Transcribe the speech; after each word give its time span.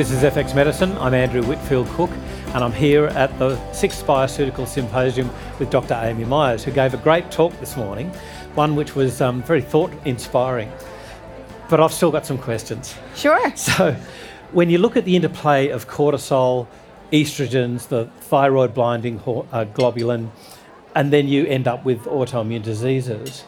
This 0.00 0.12
is 0.12 0.22
FX 0.22 0.54
Medicine. 0.54 0.96
I'm 0.96 1.12
Andrew 1.12 1.42
Whitfield 1.42 1.86
Cook, 1.88 2.08
and 2.54 2.64
I'm 2.64 2.72
here 2.72 3.08
at 3.08 3.38
the 3.38 3.60
Sixth 3.74 4.06
Bioceutical 4.06 4.66
Symposium 4.66 5.28
with 5.58 5.68
Dr. 5.68 5.92
Amy 5.92 6.24
Myers, 6.24 6.64
who 6.64 6.70
gave 6.70 6.94
a 6.94 6.96
great 6.96 7.30
talk 7.30 7.52
this 7.60 7.76
morning, 7.76 8.08
one 8.54 8.76
which 8.76 8.96
was 8.96 9.20
um, 9.20 9.42
very 9.42 9.60
thought 9.60 9.92
inspiring. 10.06 10.72
But 11.68 11.80
I've 11.80 11.92
still 11.92 12.10
got 12.10 12.24
some 12.24 12.38
questions. 12.38 12.94
Sure. 13.14 13.38
So, 13.56 13.94
when 14.52 14.70
you 14.70 14.78
look 14.78 14.96
at 14.96 15.04
the 15.04 15.16
interplay 15.16 15.68
of 15.68 15.86
cortisol, 15.86 16.66
estrogens, 17.12 17.88
the 17.88 18.06
thyroid 18.20 18.72
binding 18.72 19.18
uh, 19.18 19.66
globulin, 19.66 20.30
and 20.94 21.12
then 21.12 21.28
you 21.28 21.44
end 21.44 21.68
up 21.68 21.84
with 21.84 22.04
autoimmune 22.04 22.62
diseases, 22.62 23.44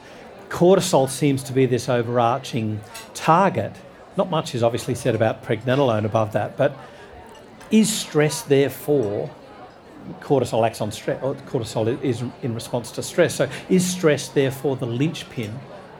cortisol 0.51 1.09
seems 1.09 1.43
to 1.45 1.55
be 1.55 1.65
this 1.65 1.89
overarching 1.89 2.83
target 3.15 3.75
not 4.17 4.31
much 4.31 4.55
is 4.55 4.63
obviously 4.63 4.95
said 4.95 5.15
about 5.15 5.45
pregnenolone 5.45 6.05
above 6.05 6.33
that, 6.33 6.57
but 6.57 6.77
is 7.71 7.91
stress 7.91 8.43
therefore 8.43 9.31
cortisol 10.21 10.67
acts 10.67 10.81
on 10.81 10.91
stress, 10.91 11.23
or 11.23 11.35
cortisol 11.35 12.03
is 12.03 12.23
in 12.43 12.55
response 12.55 12.91
to 12.93 13.03
stress. 13.03 13.35
So 13.35 13.49
is 13.69 13.87
stress 13.87 14.29
therefore 14.29 14.77
the 14.77 14.87
linchpin 14.87 15.59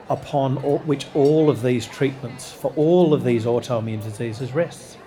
upon 0.09 0.57
all, 0.57 0.79
which 0.79 1.07
all 1.13 1.49
of 1.49 1.61
these 1.61 1.85
treatments 1.87 2.51
for 2.51 2.73
all 2.75 3.13
of 3.13 3.23
these 3.23 3.45
autoimmune 3.45 4.03
diseases 4.03 4.53
rests? 4.53 4.97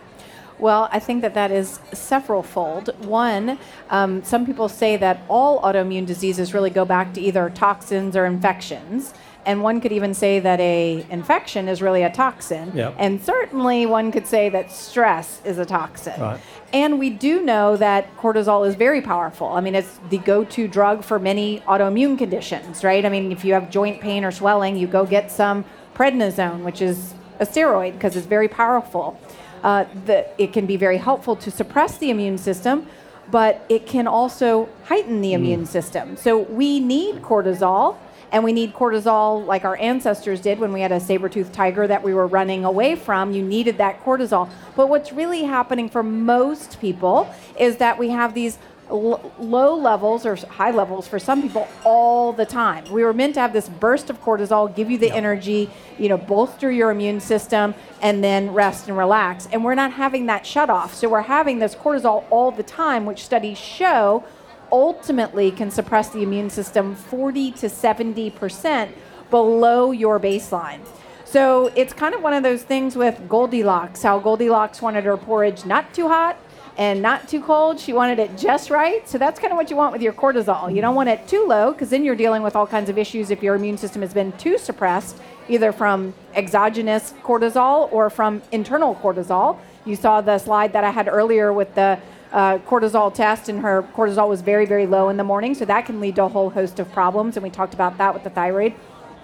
Well, 0.59 0.89
I 0.91 1.01
think 1.01 1.21
that 1.21 1.35
that 1.35 1.51
is 1.51 1.81
severalfold. 1.93 2.97
One, 3.05 3.59
um, 3.91 4.25
some 4.25 4.47
people 4.47 4.71
say 4.71 4.97
that 4.97 5.21
all 5.29 5.61
autoimmune 5.61 6.07
diseases 6.07 6.55
really 6.55 6.71
go 6.71 6.87
back 6.87 7.13
to 7.15 7.21
either 7.21 7.51
toxins 7.51 8.17
or 8.17 8.25
infections 8.25 9.13
and 9.47 9.63
one 9.63 9.81
could 9.81 9.93
even 9.93 10.13
say 10.13 10.41
that 10.41 10.61
a 10.61 11.07
infection 11.09 11.69
is 11.69 11.81
really 11.81 12.03
a 12.03 12.11
toxin 12.11 12.71
yep. 12.75 12.95
and 12.99 13.23
certainly 13.23 13.87
one 13.87 14.11
could 14.13 14.27
say 14.27 14.49
that 14.49 14.71
stress 14.71 15.41
is 15.45 15.59
a 15.59 15.65
toxin 15.65 16.21
right. 16.21 16.41
and 16.73 16.99
we 16.99 17.09
do 17.09 17.41
know 17.43 17.77
that 17.77 18.15
cortisol 18.19 18.69
is 18.69 18.75
very 18.75 19.01
powerful 19.01 19.49
i 19.49 19.61
mean 19.61 19.75
it's 19.75 19.99
the 20.11 20.19
go-to 20.19 20.69
drug 20.69 21.03
for 21.03 21.19
many 21.19 21.61
autoimmune 21.61 22.19
conditions 22.19 22.85
right 22.85 23.07
i 23.07 23.09
mean 23.09 23.33
if 23.33 23.45
you 23.45 23.55
have 23.55 23.71
joint 23.71 24.01
pain 24.01 24.25
or 24.25 24.31
swelling 24.31 24.77
you 24.77 24.87
go 24.87 25.07
get 25.07 25.31
some 25.31 25.65
prednisone 25.95 26.63
which 26.63 26.83
is 26.83 27.15
a 27.39 27.47
steroid 27.47 27.93
because 27.93 28.17
it's 28.17 28.27
very 28.27 28.49
powerful 28.49 29.19
uh, 29.63 29.85
the, 30.05 30.25
it 30.39 30.53
can 30.53 30.67
be 30.67 30.77
very 30.77 30.99
helpful 30.99 31.35
to 31.35 31.51
suppress 31.51 31.97
the 31.99 32.11
immune 32.11 32.37
system 32.37 32.87
but 33.31 33.65
it 33.69 33.87
can 33.87 34.07
also 34.07 34.69
heighten 34.85 35.21
the 35.21 35.31
mm. 35.31 35.35
immune 35.35 35.67
system 35.67 36.17
so 36.17 36.39
we 36.39 36.81
need 36.81 37.17
cortisol 37.23 37.97
and 38.33 38.43
we 38.45 38.53
need 38.53 38.75
cortisol 38.75 39.45
like 39.47 39.65
our 39.65 39.77
ancestors 39.77 40.41
did 40.41 40.59
when 40.59 40.73
we 40.73 40.81
had 40.81 40.93
a 40.93 41.01
saber-toothed 41.01 41.53
tiger 41.53 41.87
that 41.87 42.03
we 42.03 42.15
were 42.15 42.27
running 42.27 42.65
away 42.65 42.97
from. 42.97 43.33
You 43.33 43.43
needed 43.43 43.79
that 43.79 44.03
cortisol. 44.05 44.51
But 44.75 44.89
what's 44.89 45.13
really 45.13 45.45
happening 45.45 45.89
for 45.89 46.03
most 46.03 46.81
people 46.81 47.33
is 47.59 47.77
that 47.77 47.99
we 47.99 48.11
have 48.11 48.35
these 48.35 48.59
l- 48.91 49.33
low 49.39 49.75
levels 49.75 50.27
or 50.27 50.37
high 50.37 50.71
levels 50.71 51.07
for 51.09 51.19
some 51.19 51.43
people 51.43 51.69
all 51.85 52.33
the 52.33 52.47
time. 52.47 52.85
We 52.91 53.05
were 53.05 53.13
meant 53.13 53.35
to 53.35 53.41
have 53.41 53.53
this 53.53 53.69
burst 53.69 54.11
of 54.11 54.21
cortisol 54.21 54.75
give 54.75 54.91
you 54.91 54.99
the 54.99 55.07
yep. 55.07 55.17
energy 55.17 55.71
you 55.99 56.09
know 56.09 56.19
bolster 56.19 56.71
your 56.71 56.91
immune 56.91 57.21
system 57.21 57.75
and 58.03 58.23
then 58.23 58.53
rest 58.53 58.89
and 58.89 58.97
relax. 58.97 59.49
And 59.53 59.65
we're 59.65 59.75
not 59.75 59.93
having 59.93 60.27
that 60.27 60.47
shut 60.47 60.71
off. 60.71 60.95
So 60.95 61.09
we're 61.09 61.23
having 61.23 61.59
this 61.59 61.75
cortisol 61.75 62.25
all 62.31 62.51
the 62.51 62.63
time 62.63 63.07
which 63.07 63.25
studies 63.25 63.59
show 63.59 64.25
ultimately 64.71 65.51
can 65.51 65.71
suppress 65.71 66.11
the 66.11 66.23
immune 66.23 66.51
system 66.51 66.95
40 66.95 67.53
to 67.53 67.67
70% 67.67 68.91
below 69.31 69.93
your 69.93 70.21
baseline. 70.21 70.81
So 71.25 71.73
it's 71.75 71.93
kind 71.93 72.15
of 72.15 72.23
one 72.23 72.33
of 72.35 72.43
those 72.43 72.63
things 72.63 72.97
with 72.97 73.29
Goldilocks, 73.29 74.03
how 74.03 74.19
Goldilocks 74.19 74.81
wanted 74.81 75.05
her 75.05 75.17
porridge 75.17 75.65
not 75.65 75.93
too 75.93 76.09
hot 76.09 76.39
and 76.79 77.01
not 77.01 77.29
too 77.29 77.41
cold. 77.41 77.81
She 77.81 77.93
wanted 77.93 78.19
it 78.19 78.37
just 78.37 78.71
right. 78.71 79.09
So 79.09 79.19
that's 79.19 79.41
kind 79.41 79.53
of 79.53 79.57
what 79.57 79.71
you 79.71 79.77
want 79.77 79.93
with 79.93 80.03
your 80.03 80.13
cortisol. 80.13 80.75
You 80.75 80.81
don't 80.81 80.95
want 80.95 81.09
it 81.09 81.27
too 81.27 81.45
low 81.47 81.73
because 81.73 81.91
then 81.91 82.05
you're 82.05 82.17
dealing 82.17 82.43
with 82.43 82.55
all 82.55 82.67
kinds 82.67 82.89
of 82.89 82.99
issues 82.99 83.31
if 83.31 83.43
your 83.43 83.55
immune 83.55 83.79
system 83.79 84.03
has 84.03 84.13
been 84.13 84.33
too 84.33 84.59
suppressed, 84.59 85.19
either 85.49 85.73
from 85.73 86.15
exogenous 86.35 87.15
cortisol 87.23 87.93
or 87.93 88.11
from 88.11 88.43
internal 88.53 88.95
cortisol. 88.95 89.59
You 89.85 89.97
saw 89.97 90.21
the 90.21 90.39
slide 90.39 90.73
that 90.75 90.85
I 90.85 90.91
had 90.91 91.09
earlier 91.09 91.53
with 91.53 91.75
the 91.75 91.99
uh, 92.33 92.59
cortisol 92.59 93.13
test, 93.13 93.49
and 93.49 93.61
her 93.61 93.83
cortisol 93.95 94.29
was 94.29 94.43
very, 94.43 94.67
very 94.67 94.87
low 94.87 95.09
in 95.09 95.17
the 95.17 95.25
morning. 95.25 95.55
So 95.55 95.65
that 95.65 95.87
can 95.87 96.01
lead 96.01 96.17
to 96.17 96.25
a 96.25 96.29
whole 96.29 96.51
host 96.51 96.79
of 96.81 96.91
problems, 96.93 97.37
and 97.37 97.45
we 97.45 97.51
talked 97.51 97.75
about 97.75 97.99
that 97.99 98.15
with 98.15 98.25
the 98.25 98.31
thyroid. 98.31 98.75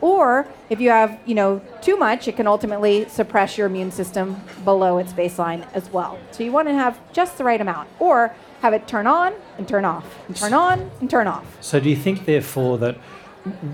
Or 0.00 0.48
if 0.68 0.80
you 0.80 0.90
have, 0.90 1.20
you 1.26 1.34
know, 1.36 1.60
too 1.80 1.96
much, 1.96 2.26
it 2.26 2.36
can 2.36 2.48
ultimately 2.48 3.08
suppress 3.08 3.56
your 3.56 3.68
immune 3.68 3.92
system 3.92 4.36
below 4.64 4.98
its 4.98 5.12
baseline 5.12 5.64
as 5.74 5.88
well. 5.90 6.18
So 6.32 6.42
you 6.42 6.50
want 6.50 6.66
to 6.66 6.74
have 6.74 6.98
just 7.12 7.38
the 7.38 7.44
right 7.44 7.60
amount, 7.60 7.88
or 8.00 8.34
have 8.62 8.74
it 8.74 8.88
turn 8.88 9.06
on 9.06 9.32
and 9.58 9.68
turn 9.68 9.84
off, 9.84 10.04
and 10.26 10.36
turn 10.36 10.54
on 10.54 10.90
and 11.00 11.08
turn 11.08 11.28
off. 11.28 11.56
So 11.60 11.78
do 11.78 11.88
you 11.88 11.96
think, 11.96 12.24
therefore, 12.24 12.78
that 12.78 12.96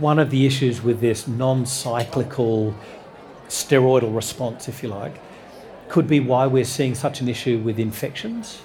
one 0.00 0.19
of 0.19 0.31
the 0.31 0.45
issues 0.45 0.83
with 0.83 1.00
this 1.00 1.27
non-cyclical 1.28 2.75
steroidal 3.49 4.15
response, 4.15 4.69
if 4.69 4.83
you 4.83 4.91
like, 4.91 5.19
could 5.89 6.06
be 6.06 6.21
why 6.21 6.47
we're 6.47 6.65
seeing 6.65 6.95
such 6.95 7.22
an 7.22 7.28
issue 7.28 7.59
with 7.59 7.78
infections? 7.78 8.60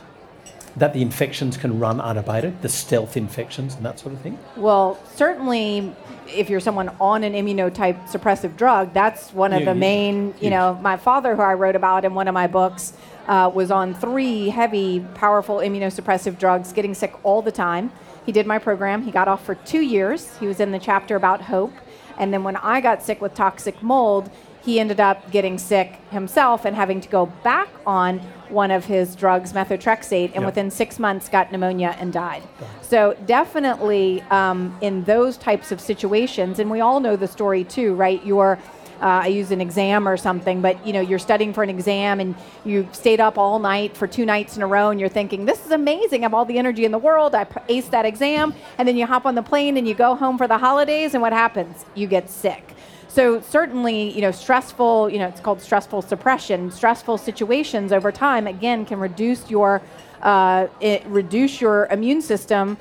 That 0.76 0.94
the 0.94 1.02
infections 1.02 1.58
can 1.58 1.80
run 1.80 2.02
unabated, 2.02 2.62
the 2.62 2.70
stealth 2.70 3.16
infections 3.16 3.76
and 3.76 3.86
that 3.86 4.00
sort 4.00 4.14
of 4.14 4.22
thing? 4.22 4.40
Well, 4.56 5.00
certainly 5.16 5.94
if 6.28 6.50
you're 6.50 6.60
someone 6.60 6.90
on 7.00 7.24
an 7.24 7.34
immunotype 7.34 8.10
suppressive 8.10 8.58
drug, 8.58 8.94
that's 8.94 9.34
one 9.34 9.54
of 9.54 9.62
yeah, 9.62 9.74
the 9.74 9.76
main, 9.76 10.34
you 10.42 10.50
know, 10.50 10.76
my 10.82 10.98
father, 10.98 11.36
who 11.36 11.42
I 11.42 11.54
wrote 11.54 11.76
about 11.76 12.06
in 12.06 12.14
one 12.14 12.28
of 12.28 12.34
my 12.34 12.48
books, 12.48 12.94
uh, 13.28 13.52
was 13.54 13.72
on 13.72 13.94
three 13.94 14.50
heavy, 14.50 15.00
powerful 15.16 15.58
immunosuppressive 15.58 16.40
drugs, 16.40 16.74
getting 16.74 16.94
sick 16.94 17.14
all 17.24 17.42
the 17.42 17.52
time. 17.52 17.92
He 18.26 18.32
did 18.32 18.48
my 18.48 18.58
program. 18.58 19.04
He 19.04 19.12
got 19.12 19.28
off 19.28 19.46
for 19.46 19.56
two 19.56 19.82
years. 19.82 20.38
He 20.38 20.48
was 20.48 20.60
in 20.60 20.72
the 20.72 20.80
chapter 20.80 21.16
about 21.16 21.42
hope. 21.42 21.74
And 22.18 22.34
then 22.34 22.44
when 22.44 22.56
I 22.58 22.80
got 22.82 23.02
sick 23.02 23.22
with 23.22 23.34
toxic 23.34 23.82
mold, 23.82 24.30
he 24.64 24.80
ended 24.80 25.00
up 25.00 25.30
getting 25.32 25.58
sick 25.58 26.00
himself 26.10 26.66
and 26.66 26.76
having 26.76 27.02
to 27.02 27.10
go 27.10 27.26
back 27.44 27.70
on 27.86 28.20
one 28.50 28.72
of 28.72 28.86
his 28.86 29.16
drugs, 29.16 29.52
methotrexate, 29.52 30.28
and 30.28 30.36
yep. 30.36 30.46
within 30.46 30.72
six 30.72 31.00
months 31.00 31.28
got 31.28 31.52
pneumonia 31.52 31.96
and 32.00 32.14
died. 32.14 32.44
So 32.82 33.18
definitely 33.26 34.22
um, 34.30 34.78
in 34.82 35.04
those 35.04 35.38
types 35.38 35.72
of 35.72 35.82
situations, 35.82 36.60
and 36.60 36.70
we 36.70 36.80
all 36.80 37.00
know 37.00 37.16
the 37.16 37.28
story 37.28 37.64
too, 37.64 37.94
right? 37.96 38.24
You're 38.26 38.60
uh, 39.02 39.24
I 39.24 39.28
use 39.28 39.52
an 39.52 39.60
exam 39.60 40.08
or 40.08 40.16
something, 40.16 40.62
but 40.62 40.86
you 40.88 40.94
know 40.94 41.02
you're 41.02 41.20
studying 41.20 41.52
for 41.52 41.62
an 41.62 41.70
exam 41.70 42.22
and 42.22 42.36
you 42.64 42.88
stayed 42.94 43.20
up 43.20 43.38
all 43.38 43.60
night 43.60 43.98
for 43.98 44.08
two 44.08 44.26
nights 44.26 44.56
in 44.56 44.64
a 44.64 44.68
row, 44.68 44.92
and 44.92 45.00
you're 45.00 45.10
thinking 45.10 45.46
this 45.46 45.66
is 45.66 45.72
amazing. 45.72 46.22
I 46.22 46.26
have 46.26 46.34
all 46.34 46.46
the 46.46 46.58
energy 46.58 46.86
in 46.86 46.92
the 46.92 47.00
world. 47.00 47.36
I 47.36 47.44
aced 47.44 47.90
that 47.90 48.06
exam, 48.06 48.54
and 48.78 48.88
then 48.88 48.96
you 48.96 49.06
hop 49.06 49.26
on 49.26 49.36
the 49.36 49.44
plane 49.44 49.76
and 49.76 49.86
you 49.86 49.94
go 49.94 50.16
home 50.16 50.38
for 50.38 50.48
the 50.48 50.58
holidays, 50.58 51.16
and 51.16 51.22
what 51.22 51.34
happens? 51.34 51.84
You 51.96 52.08
get 52.08 52.30
sick. 52.30 52.74
So 53.14 53.42
certainly, 53.42 54.10
you 54.10 54.22
know, 54.22 54.32
stressful, 54.32 55.12
you 55.12 55.20
know, 55.20 55.28
it's 55.28 55.40
called 55.40 55.62
stressful 55.62 56.02
suppression. 56.02 56.72
Stressful 56.72 57.20
situations 57.20 57.92
over 57.92 58.12
time, 58.12 58.48
again, 58.48 58.88
can 58.88 59.00
reduce 59.00 59.52
your 59.52 59.84
uh, 60.24 60.68
reduce 61.06 61.62
your 61.62 61.86
immune 61.92 62.24
system 62.24 62.76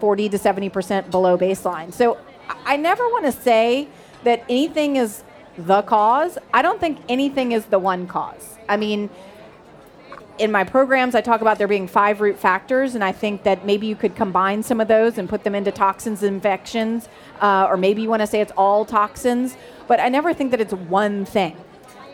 40 0.00 0.30
to 0.30 0.38
70 0.38 0.68
percent 0.70 1.10
below 1.12 1.38
baseline. 1.38 1.92
So 1.92 2.18
I 2.64 2.76
never 2.76 3.04
want 3.04 3.26
to 3.26 3.32
say 3.32 3.86
that 4.24 4.42
anything 4.48 4.96
is 4.96 5.22
the 5.56 5.82
cause. 5.82 6.38
I 6.52 6.60
don't 6.60 6.80
think 6.80 6.98
anything 7.08 7.52
is 7.52 7.66
the 7.66 7.78
one 7.78 8.08
cause. 8.08 8.58
I 8.68 8.76
mean, 8.76 9.08
in 10.38 10.52
my 10.52 10.64
programs, 10.64 11.14
I 11.14 11.20
talk 11.20 11.40
about 11.40 11.58
there 11.58 11.68
being 11.68 11.88
five 11.88 12.20
root 12.20 12.38
factors, 12.38 12.94
and 12.94 13.02
I 13.02 13.12
think 13.12 13.42
that 13.42 13.66
maybe 13.66 13.86
you 13.86 13.96
could 13.96 14.14
combine 14.14 14.62
some 14.62 14.80
of 14.80 14.88
those 14.88 15.18
and 15.18 15.28
put 15.28 15.44
them 15.44 15.54
into 15.54 15.72
toxins 15.72 16.22
and 16.22 16.36
infections, 16.36 17.08
uh, 17.40 17.66
or 17.68 17.76
maybe 17.76 18.02
you 18.02 18.08
want 18.08 18.20
to 18.20 18.26
say 18.26 18.40
it's 18.40 18.52
all 18.56 18.84
toxins, 18.84 19.56
but 19.86 20.00
I 20.00 20.08
never 20.08 20.32
think 20.32 20.50
that 20.52 20.60
it's 20.60 20.72
one 20.72 21.24
thing. 21.24 21.56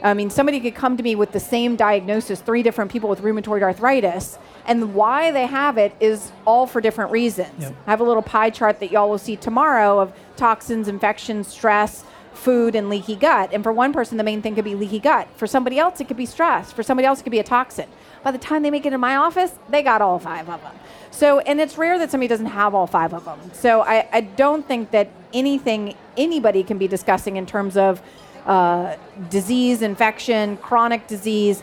I 0.02 0.12
mean, 0.12 0.28
somebody 0.28 0.60
could 0.60 0.74
come 0.74 0.98
to 0.98 1.02
me 1.02 1.14
with 1.14 1.32
the 1.32 1.40
same 1.40 1.76
diagnosis, 1.76 2.40
three 2.40 2.62
different 2.62 2.90
people 2.90 3.08
with 3.08 3.22
rheumatoid 3.22 3.62
arthritis, 3.62 4.38
and 4.66 4.94
why 4.94 5.30
they 5.30 5.46
have 5.46 5.78
it 5.78 5.94
is 5.98 6.30
all 6.46 6.66
for 6.66 6.80
different 6.80 7.10
reasons. 7.10 7.54
Yep. 7.58 7.74
I 7.86 7.90
have 7.90 8.00
a 8.00 8.04
little 8.04 8.22
pie 8.22 8.50
chart 8.50 8.80
that 8.80 8.90
y'all 8.90 9.08
will 9.08 9.18
see 9.18 9.36
tomorrow 9.36 9.98
of 9.98 10.12
toxins, 10.36 10.88
infections, 10.88 11.48
stress, 11.48 12.04
food, 12.34 12.75
and 12.75 12.90
leaky 12.90 13.16
gut. 13.16 13.50
And 13.52 13.62
for 13.62 13.72
one 13.72 13.92
person, 13.92 14.19
the 14.19 14.25
main 14.25 14.42
thing 14.42 14.54
could 14.54 14.64
be 14.64 14.75
leaky 14.75 14.98
gut. 14.98 15.28
For 15.36 15.46
somebody 15.46 15.78
else, 15.78 16.00
it 16.00 16.08
could 16.08 16.16
be 16.16 16.26
stress. 16.26 16.72
For 16.72 16.82
somebody 16.82 17.06
else, 17.06 17.20
it 17.20 17.22
could 17.22 17.32
be 17.32 17.38
a 17.38 17.44
toxin. 17.44 17.88
By 18.22 18.31
the 18.31 18.38
time 18.38 18.62
they 18.62 18.70
make 18.70 18.86
it 18.86 18.92
in 18.92 19.00
my 19.00 19.16
office, 19.16 19.52
they 19.69 19.82
got 19.82 20.02
all 20.02 20.19
five 20.19 20.48
of 20.48 20.60
them. 20.62 20.75
So, 21.10 21.38
and 21.40 21.60
it's 21.60 21.78
rare 21.78 21.98
that 21.98 22.10
somebody 22.10 22.28
doesn't 22.28 22.46
have 22.46 22.75
all 22.75 22.86
five 22.86 23.14
of 23.14 23.25
them. 23.25 23.38
So, 23.52 23.82
I, 23.82 24.08
I 24.12 24.20
don't 24.22 24.66
think 24.66 24.90
that 24.90 25.08
anything 25.32 25.94
anybody 26.16 26.64
can 26.64 26.78
be 26.78 26.88
discussing 26.88 27.36
in 27.36 27.46
terms 27.46 27.76
of 27.76 28.02
uh, 28.46 28.96
disease, 29.31 29.82
infection, 29.82 30.56
chronic 30.58 31.06
disease. 31.06 31.62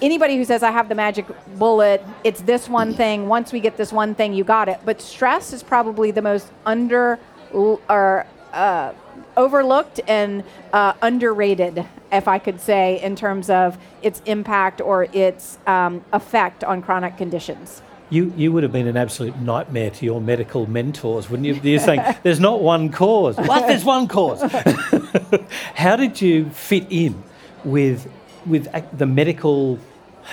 Anybody 0.00 0.36
who 0.36 0.44
says, 0.44 0.62
I 0.62 0.70
have 0.70 0.88
the 0.88 0.94
magic 0.94 1.26
bullet, 1.58 2.02
it's 2.24 2.40
this 2.40 2.68
one 2.68 2.94
thing, 2.94 3.28
once 3.28 3.52
we 3.52 3.60
get 3.60 3.76
this 3.76 3.92
one 3.92 4.14
thing, 4.14 4.34
you 4.34 4.42
got 4.42 4.68
it. 4.68 4.80
But 4.84 5.00
stress 5.00 5.52
is 5.52 5.62
probably 5.62 6.10
the 6.10 6.22
most 6.22 6.48
under 6.66 7.18
or 7.52 8.26
uh, 8.52 8.92
overlooked 9.36 10.00
and 10.06 10.44
uh, 10.72 10.94
underrated, 11.02 11.86
if 12.10 12.28
I 12.28 12.38
could 12.38 12.60
say, 12.60 13.00
in 13.02 13.16
terms 13.16 13.50
of 13.50 13.78
its 14.02 14.22
impact 14.26 14.80
or 14.80 15.08
its 15.12 15.58
um, 15.66 16.04
effect 16.12 16.64
on 16.64 16.82
chronic 16.82 17.16
conditions. 17.16 17.82
You, 18.10 18.32
you 18.36 18.52
would 18.52 18.62
have 18.62 18.72
been 18.72 18.88
an 18.88 18.96
absolute 18.98 19.38
nightmare 19.38 19.90
to 19.90 20.04
your 20.04 20.20
medical 20.20 20.66
mentors, 20.66 21.30
wouldn't 21.30 21.46
you? 21.46 21.54
You're 21.54 21.80
saying 21.80 22.02
there's 22.22 22.40
not 22.40 22.60
one 22.60 22.90
cause. 22.90 23.38
What? 23.38 23.66
There's 23.66 23.84
one 23.84 24.06
cause. 24.06 24.42
How 25.74 25.96
did 25.96 26.20
you 26.20 26.50
fit 26.50 26.86
in 26.90 27.22
with 27.64 28.10
with 28.44 28.68
the 28.96 29.06
medical 29.06 29.78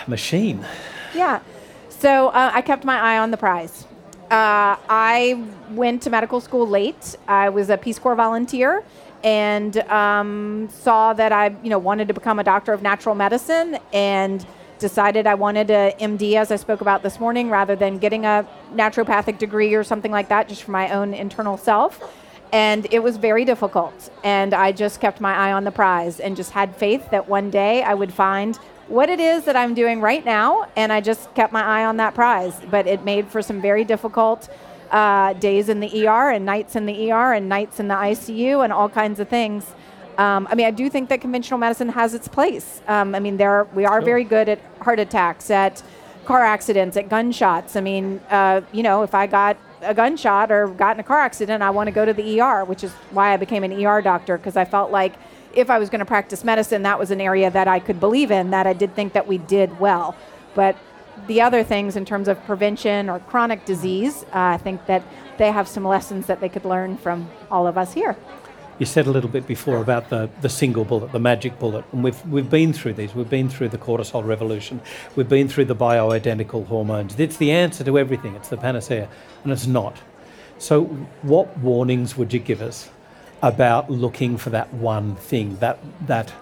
machine? 0.07 0.65
Yeah. 1.15 1.39
So 1.89 2.29
uh, 2.29 2.51
I 2.53 2.61
kept 2.61 2.83
my 2.83 2.99
eye 2.99 3.17
on 3.17 3.31
the 3.31 3.37
prize. 3.37 3.85
Uh, 4.29 4.77
I 4.87 5.43
went 5.71 6.03
to 6.03 6.11
medical 6.11 6.39
school 6.39 6.67
late. 6.67 7.15
I 7.27 7.49
was 7.49 7.71
a 7.71 7.77
Peace 7.77 7.97
Corps 7.97 8.13
volunteer 8.13 8.83
and 9.23 9.77
um, 9.89 10.69
saw 10.71 11.13
that 11.13 11.31
I, 11.31 11.47
you 11.63 11.69
know, 11.71 11.79
wanted 11.79 12.07
to 12.09 12.13
become 12.13 12.37
a 12.37 12.43
doctor 12.43 12.71
of 12.71 12.83
natural 12.83 13.15
medicine 13.15 13.79
and 13.91 14.45
decided 14.77 15.25
I 15.25 15.33
wanted 15.33 15.71
a 15.71 15.95
MD, 15.99 16.35
as 16.35 16.51
I 16.51 16.57
spoke 16.57 16.81
about 16.81 17.01
this 17.01 17.19
morning, 17.19 17.49
rather 17.49 17.75
than 17.75 17.97
getting 17.97 18.25
a 18.25 18.47
naturopathic 18.73 19.39
degree 19.39 19.73
or 19.73 19.83
something 19.83 20.11
like 20.11 20.29
that, 20.29 20.47
just 20.47 20.61
for 20.61 20.71
my 20.71 20.91
own 20.91 21.15
internal 21.15 21.57
self. 21.57 21.99
And 22.53 22.87
it 22.91 22.99
was 22.99 23.17
very 23.17 23.45
difficult. 23.45 24.11
And 24.23 24.53
I 24.53 24.71
just 24.71 25.01
kept 25.01 25.19
my 25.19 25.33
eye 25.33 25.51
on 25.53 25.63
the 25.63 25.71
prize 25.71 26.19
and 26.19 26.35
just 26.35 26.51
had 26.51 26.75
faith 26.75 27.09
that 27.09 27.27
one 27.27 27.49
day 27.49 27.81
I 27.81 27.95
would 27.95 28.13
find 28.13 28.57
what 28.89 29.09
it 29.09 29.19
is 29.19 29.45
that 29.45 29.55
I'm 29.55 29.73
doing 29.73 30.01
right 30.01 30.25
now, 30.25 30.67
and 30.75 30.91
I 30.91 30.99
just 30.99 31.33
kept 31.35 31.53
my 31.53 31.61
eye 31.61 31.85
on 31.85 31.97
that 31.97 32.15
prize. 32.15 32.59
But 32.69 32.87
it 32.87 33.05
made 33.05 33.27
for 33.27 33.41
some 33.41 33.61
very 33.61 33.83
difficult 33.83 34.49
uh, 34.91 35.33
days 35.33 35.69
in 35.69 35.79
the 35.79 36.07
ER, 36.07 36.31
and 36.31 36.45
nights 36.45 36.75
in 36.75 36.85
the 36.85 37.11
ER, 37.11 37.33
and 37.33 37.47
nights 37.47 37.79
in 37.79 37.87
the 37.87 37.95
ICU, 37.95 38.63
and 38.63 38.73
all 38.73 38.89
kinds 38.89 39.19
of 39.19 39.29
things. 39.29 39.65
Um, 40.17 40.47
I 40.51 40.55
mean, 40.55 40.65
I 40.65 40.71
do 40.71 40.89
think 40.89 41.07
that 41.09 41.21
conventional 41.21 41.59
medicine 41.59 41.89
has 41.89 42.13
its 42.13 42.27
place. 42.27 42.81
Um, 42.87 43.15
I 43.15 43.19
mean, 43.19 43.37
there 43.37 43.51
are, 43.51 43.63
we 43.73 43.85
are 43.85 44.01
very 44.01 44.25
good 44.25 44.49
at 44.49 44.59
heart 44.81 44.99
attacks, 44.99 45.49
at 45.49 45.81
car 46.25 46.43
accidents, 46.43 46.97
at 46.97 47.07
gunshots. 47.07 47.77
I 47.77 47.81
mean, 47.81 48.19
uh, 48.29 48.61
you 48.73 48.83
know, 48.83 49.03
if 49.03 49.15
I 49.15 49.27
got 49.27 49.55
a 49.81 49.93
gunshot 49.93 50.51
or 50.51 50.67
got 50.67 50.95
in 50.95 50.99
a 50.99 51.03
car 51.03 51.19
accident, 51.19 51.63
I 51.63 51.69
want 51.69 51.87
to 51.87 51.91
go 51.91 52.03
to 52.03 52.13
the 52.13 52.41
ER, 52.41 52.65
which 52.65 52.83
is 52.83 52.91
why 53.11 53.33
I 53.33 53.37
became 53.37 53.63
an 53.63 53.71
ER 53.85 54.01
doctor 54.01 54.37
because 54.37 54.57
I 54.57 54.65
felt 54.65 54.91
like 54.91 55.13
if 55.53 55.69
I 55.69 55.79
was 55.79 55.89
going 55.89 55.99
to 55.99 56.05
practice 56.05 56.43
medicine, 56.43 56.83
that 56.83 56.99
was 56.99 57.11
an 57.11 57.21
area 57.21 57.49
that 57.51 57.67
I 57.67 57.79
could 57.79 57.99
believe 57.99 58.31
in, 58.31 58.51
that 58.51 58.67
I 58.67 58.73
did 58.73 58.95
think 58.95 59.13
that 59.13 59.27
we 59.27 59.37
did 59.37 59.79
well. 59.79 60.15
But 60.55 60.77
the 61.27 61.41
other 61.41 61.63
things 61.63 61.95
in 61.95 62.05
terms 62.05 62.27
of 62.27 62.43
prevention 62.45 63.09
or 63.09 63.19
chronic 63.19 63.65
disease, 63.65 64.23
uh, 64.23 64.55
I 64.55 64.57
think 64.57 64.85
that 64.85 65.03
they 65.37 65.51
have 65.51 65.67
some 65.67 65.85
lessons 65.85 66.27
that 66.27 66.39
they 66.41 66.49
could 66.49 66.65
learn 66.65 66.97
from 66.97 67.29
all 67.51 67.67
of 67.67 67.77
us 67.77 67.93
here. 67.93 68.15
You 68.77 68.85
said 68.85 69.07
a 69.07 69.11
little 69.11 69.29
bit 69.29 69.45
before 69.45 69.77
about 69.77 70.09
the, 70.09 70.29
the 70.39 70.47
single 70.47 70.85
bullet, 70.85 71.11
the 71.11 71.19
magic 71.19 71.59
bullet, 71.59 71.83
and 71.91 72.01
we've, 72.01 72.25
we've 72.27 72.49
been 72.49 72.71
through 72.71 72.93
these. 72.93 73.13
We've 73.13 73.29
been 73.29 73.49
through 73.49 73.69
the 73.69 73.77
cortisol 73.77 74.25
revolution. 74.25 74.79
We've 75.17 75.27
been 75.27 75.49
through 75.49 75.65
the 75.65 75.75
bioidentical 75.75 76.65
hormones. 76.65 77.19
It's 77.19 77.35
the 77.35 77.51
answer 77.51 77.83
to 77.83 77.99
everything, 77.99 78.35
it's 78.35 78.47
the 78.47 78.55
panacea, 78.55 79.09
and 79.43 79.51
it's 79.51 79.67
not. 79.67 79.97
So, 80.59 80.85
what 81.23 81.57
warnings 81.57 82.17
would 82.17 82.33
you 82.33 82.39
give 82.39 82.61
us 82.61 82.89
about 83.41 83.89
looking 83.89 84.37
for 84.37 84.49
that 84.51 84.73
one 84.73 85.15
thing, 85.15 85.57
that 85.57 85.79
that 86.07 86.33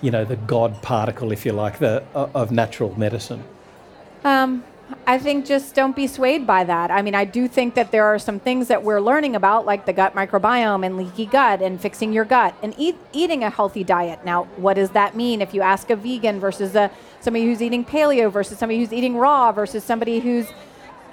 you 0.00 0.10
know 0.10 0.24
the 0.24 0.36
God 0.36 0.82
particle, 0.82 1.32
if 1.32 1.46
you 1.46 1.52
like, 1.52 1.78
the 1.78 2.02
of 2.14 2.50
natural 2.50 2.98
medicine? 2.98 3.44
Um, 4.24 4.64
I 5.06 5.18
think 5.18 5.46
just 5.46 5.74
don't 5.74 5.96
be 5.96 6.06
swayed 6.06 6.46
by 6.46 6.64
that. 6.64 6.90
I 6.90 7.02
mean, 7.02 7.14
I 7.14 7.24
do 7.24 7.48
think 7.48 7.74
that 7.74 7.90
there 7.90 8.04
are 8.04 8.18
some 8.18 8.38
things 8.38 8.68
that 8.68 8.82
we're 8.82 9.00
learning 9.00 9.34
about, 9.36 9.66
like 9.66 9.86
the 9.86 9.92
gut 9.92 10.14
microbiome 10.14 10.84
and 10.84 10.96
leaky 10.96 11.26
gut 11.26 11.62
and 11.62 11.80
fixing 11.80 12.12
your 12.12 12.24
gut 12.24 12.54
and 12.62 12.74
eat, 12.78 12.96
eating 13.12 13.42
a 13.42 13.50
healthy 13.50 13.84
diet. 13.84 14.24
Now, 14.24 14.44
what 14.56 14.74
does 14.74 14.90
that 14.90 15.16
mean 15.16 15.40
if 15.40 15.54
you 15.54 15.62
ask 15.62 15.90
a 15.90 15.96
vegan 15.96 16.40
versus 16.40 16.74
a, 16.74 16.90
somebody 17.20 17.46
who's 17.46 17.62
eating 17.62 17.84
paleo 17.84 18.30
versus 18.30 18.58
somebody 18.58 18.80
who's 18.80 18.92
eating 18.92 19.16
raw 19.16 19.50
versus 19.52 19.82
somebody 19.82 20.20
who's 20.20 20.46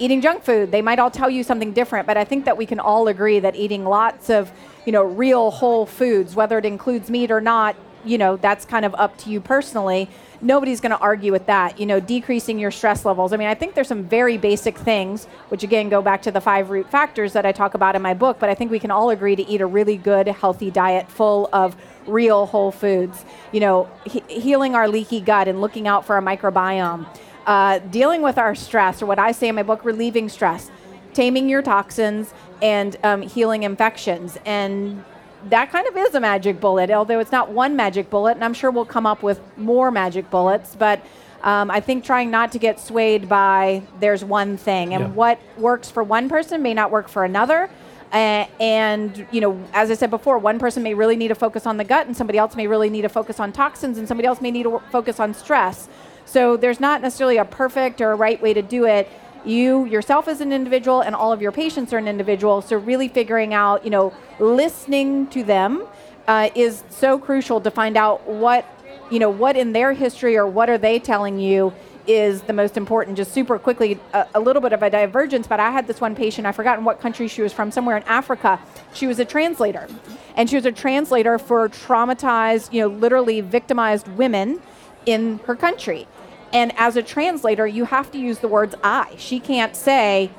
eating 0.00 0.20
junk 0.20 0.42
food? 0.42 0.72
They 0.72 0.82
might 0.82 0.98
all 0.98 1.10
tell 1.10 1.30
you 1.30 1.44
something 1.44 1.72
different, 1.72 2.06
but 2.08 2.16
I 2.16 2.24
think 2.24 2.44
that 2.46 2.56
we 2.56 2.66
can 2.66 2.80
all 2.80 3.06
agree 3.06 3.38
that 3.38 3.54
eating 3.54 3.84
lots 3.84 4.30
of 4.30 4.50
you 4.84 4.92
know, 4.92 5.04
real 5.04 5.50
whole 5.50 5.86
foods, 5.86 6.34
whether 6.34 6.58
it 6.58 6.64
includes 6.64 7.10
meat 7.10 7.30
or 7.30 7.40
not, 7.40 7.76
you 8.04 8.16
know, 8.16 8.36
that's 8.36 8.64
kind 8.64 8.84
of 8.84 8.94
up 8.94 9.16
to 9.18 9.30
you 9.30 9.40
personally. 9.40 10.08
Nobody's 10.40 10.80
going 10.80 10.92
to 10.92 10.98
argue 10.98 11.32
with 11.32 11.46
that. 11.46 11.78
You 11.78 11.84
know, 11.84 12.00
decreasing 12.00 12.58
your 12.58 12.70
stress 12.70 13.04
levels. 13.04 13.34
I 13.34 13.36
mean, 13.36 13.48
I 13.48 13.54
think 13.54 13.74
there's 13.74 13.88
some 13.88 14.04
very 14.04 14.38
basic 14.38 14.78
things, 14.78 15.26
which 15.48 15.62
again 15.62 15.90
go 15.90 16.00
back 16.00 16.22
to 16.22 16.30
the 16.30 16.40
five 16.40 16.70
root 16.70 16.90
factors 16.90 17.34
that 17.34 17.44
I 17.44 17.52
talk 17.52 17.74
about 17.74 17.94
in 17.94 18.00
my 18.00 18.14
book, 18.14 18.38
but 18.40 18.48
I 18.48 18.54
think 18.54 18.70
we 18.70 18.78
can 18.78 18.90
all 18.90 19.10
agree 19.10 19.36
to 19.36 19.46
eat 19.46 19.60
a 19.60 19.66
really 19.66 19.98
good, 19.98 20.28
healthy 20.28 20.70
diet 20.70 21.10
full 21.10 21.50
of 21.52 21.76
real 22.06 22.46
whole 22.46 22.72
foods. 22.72 23.24
You 23.52 23.60
know, 23.60 23.90
he- 24.04 24.24
healing 24.28 24.74
our 24.74 24.88
leaky 24.88 25.20
gut 25.20 25.46
and 25.46 25.60
looking 25.60 25.86
out 25.86 26.06
for 26.06 26.16
our 26.16 26.22
microbiome. 26.22 27.06
Uh, 27.46 27.78
dealing 27.78 28.22
with 28.22 28.38
our 28.38 28.54
stress, 28.54 29.02
or 29.02 29.06
what 29.06 29.18
I 29.18 29.32
say 29.32 29.48
in 29.48 29.54
my 29.54 29.62
book, 29.62 29.84
relieving 29.84 30.28
stress, 30.28 30.70
taming 31.14 31.48
your 31.48 31.62
toxins, 31.62 32.34
and 32.62 32.96
um, 33.02 33.22
healing 33.22 33.62
infections. 33.62 34.38
And 34.44 35.02
that 35.48 35.72
kind 35.72 35.86
of 35.86 35.96
is 35.96 36.14
a 36.14 36.20
magic 36.20 36.60
bullet, 36.60 36.90
although 36.90 37.18
it's 37.18 37.32
not 37.32 37.50
one 37.50 37.76
magic 37.76 38.10
bullet, 38.10 38.32
and 38.32 38.44
I'm 38.44 38.54
sure 38.54 38.70
we'll 38.70 38.84
come 38.84 39.06
up 39.06 39.22
with 39.22 39.40
more 39.56 39.90
magic 39.90 40.30
bullets. 40.30 40.76
But 40.76 41.00
um, 41.42 41.70
I 41.70 41.80
think 41.80 42.04
trying 42.04 42.30
not 42.30 42.52
to 42.52 42.58
get 42.58 42.78
swayed 42.78 43.28
by 43.28 43.82
there's 44.00 44.22
one 44.22 44.56
thing, 44.56 44.92
and 44.92 45.04
yeah. 45.04 45.10
what 45.10 45.40
works 45.56 45.90
for 45.90 46.02
one 46.02 46.28
person 46.28 46.62
may 46.62 46.74
not 46.74 46.90
work 46.90 47.08
for 47.08 47.24
another. 47.24 47.70
Uh, 48.12 48.46
and 48.58 49.26
you 49.30 49.40
know, 49.40 49.62
as 49.72 49.90
I 49.90 49.94
said 49.94 50.10
before, 50.10 50.36
one 50.36 50.58
person 50.58 50.82
may 50.82 50.94
really 50.94 51.16
need 51.16 51.28
to 51.28 51.34
focus 51.34 51.64
on 51.64 51.78
the 51.78 51.84
gut, 51.84 52.06
and 52.06 52.16
somebody 52.16 52.38
else 52.38 52.54
may 52.56 52.66
really 52.66 52.90
need 52.90 53.02
to 53.02 53.08
focus 53.08 53.40
on 53.40 53.52
toxins, 53.52 53.96
and 53.96 54.06
somebody 54.06 54.26
else 54.26 54.40
may 54.40 54.50
need 54.50 54.64
to 54.64 54.80
focus 54.90 55.18
on 55.18 55.32
stress. 55.32 55.88
So 56.24 56.56
there's 56.56 56.80
not 56.80 57.02
necessarily 57.02 57.38
a 57.38 57.44
perfect 57.44 58.00
or 58.00 58.12
a 58.12 58.16
right 58.16 58.40
way 58.40 58.54
to 58.54 58.62
do 58.62 58.86
it. 58.86 59.08
You 59.44 59.84
yourself 59.86 60.28
as 60.28 60.40
an 60.40 60.52
individual 60.52 61.00
and 61.00 61.14
all 61.14 61.32
of 61.32 61.40
your 61.40 61.52
patients 61.52 61.92
are 61.92 61.98
an 61.98 62.08
individual. 62.08 62.62
So 62.62 62.76
really 62.76 63.08
figuring 63.08 63.54
out 63.54 63.84
you 63.84 63.90
know 63.90 64.12
listening 64.38 65.26
to 65.28 65.42
them 65.42 65.86
uh, 66.28 66.50
is 66.54 66.84
so 66.90 67.18
crucial 67.18 67.60
to 67.60 67.70
find 67.70 67.96
out 67.96 68.28
what 68.28 68.64
you 69.10 69.18
know 69.18 69.30
what 69.30 69.56
in 69.56 69.72
their 69.72 69.92
history 69.92 70.36
or 70.36 70.46
what 70.46 70.70
are 70.70 70.78
they 70.78 70.98
telling 70.98 71.38
you 71.38 71.72
is 72.06 72.42
the 72.42 72.52
most 72.52 72.76
important. 72.76 73.16
Just 73.16 73.32
super 73.32 73.58
quickly 73.58 73.98
a, 74.12 74.26
a, 74.34 74.40
little 74.40 74.62
bit 74.62 74.72
of 74.72 74.82
a 74.82 74.90
divergence 74.90 75.46
but 75.46 75.60
i 75.60 75.70
had 75.70 75.86
this 75.86 76.00
one 76.00 76.14
patient 76.14 76.46
I've 76.46 76.56
forgotten 76.56 76.84
what 76.84 77.00
country 77.00 77.28
she 77.28 77.42
was 77.42 77.52
from 77.52 77.70
somewhere 77.70 77.96
in 77.96 78.02
africa. 78.04 78.60
She 78.92 79.06
was 79.06 79.18
a 79.18 79.24
translator 79.24 79.88
and 80.36 80.48
she 80.48 80.56
was 80.56 80.66
a 80.66 80.72
translator 80.72 81.38
for 81.38 81.68
traumatized 81.68 82.72
you 82.72 82.80
know 82.80 82.88
literally 82.88 83.40
victimized 83.40 84.06
women 84.08 84.60
in 85.06 85.38
her 85.46 85.56
country 85.56 86.06
and 86.52 86.72
as 86.76 86.96
a 86.96 87.02
translator, 87.02 87.66
you 87.66 87.84
have 87.84 88.10
to 88.12 88.18
use 88.18 88.38
the 88.38 88.48
words 88.48 88.74
I. 88.82 89.14
She 89.16 89.40
can't 89.40 89.76
say 89.76 90.30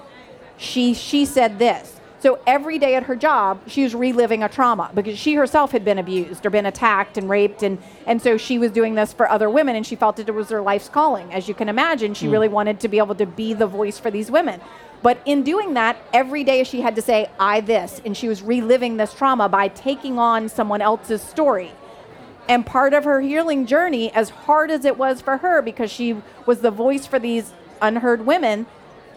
she 0.58 0.94
she 0.94 1.26
said 1.26 1.60
this. 1.60 1.98
So 2.20 2.40
every 2.46 2.78
day 2.78 2.94
at 2.94 3.04
her 3.04 3.16
job, 3.16 3.62
she 3.66 3.82
was 3.82 3.96
reliving 3.96 4.44
a 4.44 4.50
trauma 4.50 4.92
because 4.94 5.18
she 5.18 5.34
herself 5.34 5.72
had 5.72 5.84
been 5.84 5.98
abused 5.98 6.46
or 6.46 6.52
been 6.52 6.68
attacked 6.68 7.18
and 7.18 7.28
raped 7.30 7.64
and 7.64 7.80
and 8.06 8.22
so 8.22 8.38
she 8.38 8.60
was 8.60 8.72
doing 8.72 8.96
this 8.96 9.14
for 9.14 9.30
other 9.30 9.50
women 9.50 9.76
and 9.76 9.86
she 9.86 9.96
felt 9.96 10.18
that 10.18 10.30
it 10.30 10.36
was 10.36 10.50
her 10.50 10.62
life's 10.62 10.90
calling. 10.90 11.34
As 11.34 11.48
you 11.48 11.56
can 11.56 11.70
imagine, 11.70 12.14
she 12.14 12.28
mm. 12.28 12.32
really 12.34 12.50
wanted 12.50 12.80
to 12.82 12.88
be 12.88 12.98
able 12.98 13.16
to 13.16 13.26
be 13.26 13.54
the 13.54 13.68
voice 13.68 13.98
for 13.98 14.12
these 14.12 14.30
women. 14.30 14.62
But 15.02 15.20
in 15.26 15.42
doing 15.42 15.74
that, 15.74 15.98
every 16.14 16.44
day 16.44 16.64
she 16.64 16.82
had 16.82 16.96
to 16.96 17.02
say 17.02 17.28
I 17.40 17.62
this 17.62 18.02
and 18.06 18.16
she 18.16 18.28
was 18.28 18.44
reliving 18.44 18.98
this 18.98 19.14
trauma 19.14 19.50
by 19.50 19.70
taking 19.70 20.20
on 20.20 20.48
someone 20.48 20.82
else's 20.82 21.24
story. 21.24 21.72
And 22.52 22.66
part 22.66 22.94
of 22.94 23.06
her 23.06 23.22
healing 23.22 23.66
journey, 23.66 24.12
as 24.12 24.30
hard 24.30 24.72
as 24.72 24.84
it 24.84 24.98
was 24.98 25.22
for 25.22 25.38
her, 25.38 25.62
because 25.62 25.90
she 25.90 26.18
was 26.46 26.60
the 26.60 26.70
voice 26.70 27.06
for 27.06 27.18
these 27.18 27.54
unheard 27.82 28.26
women, 28.26 28.66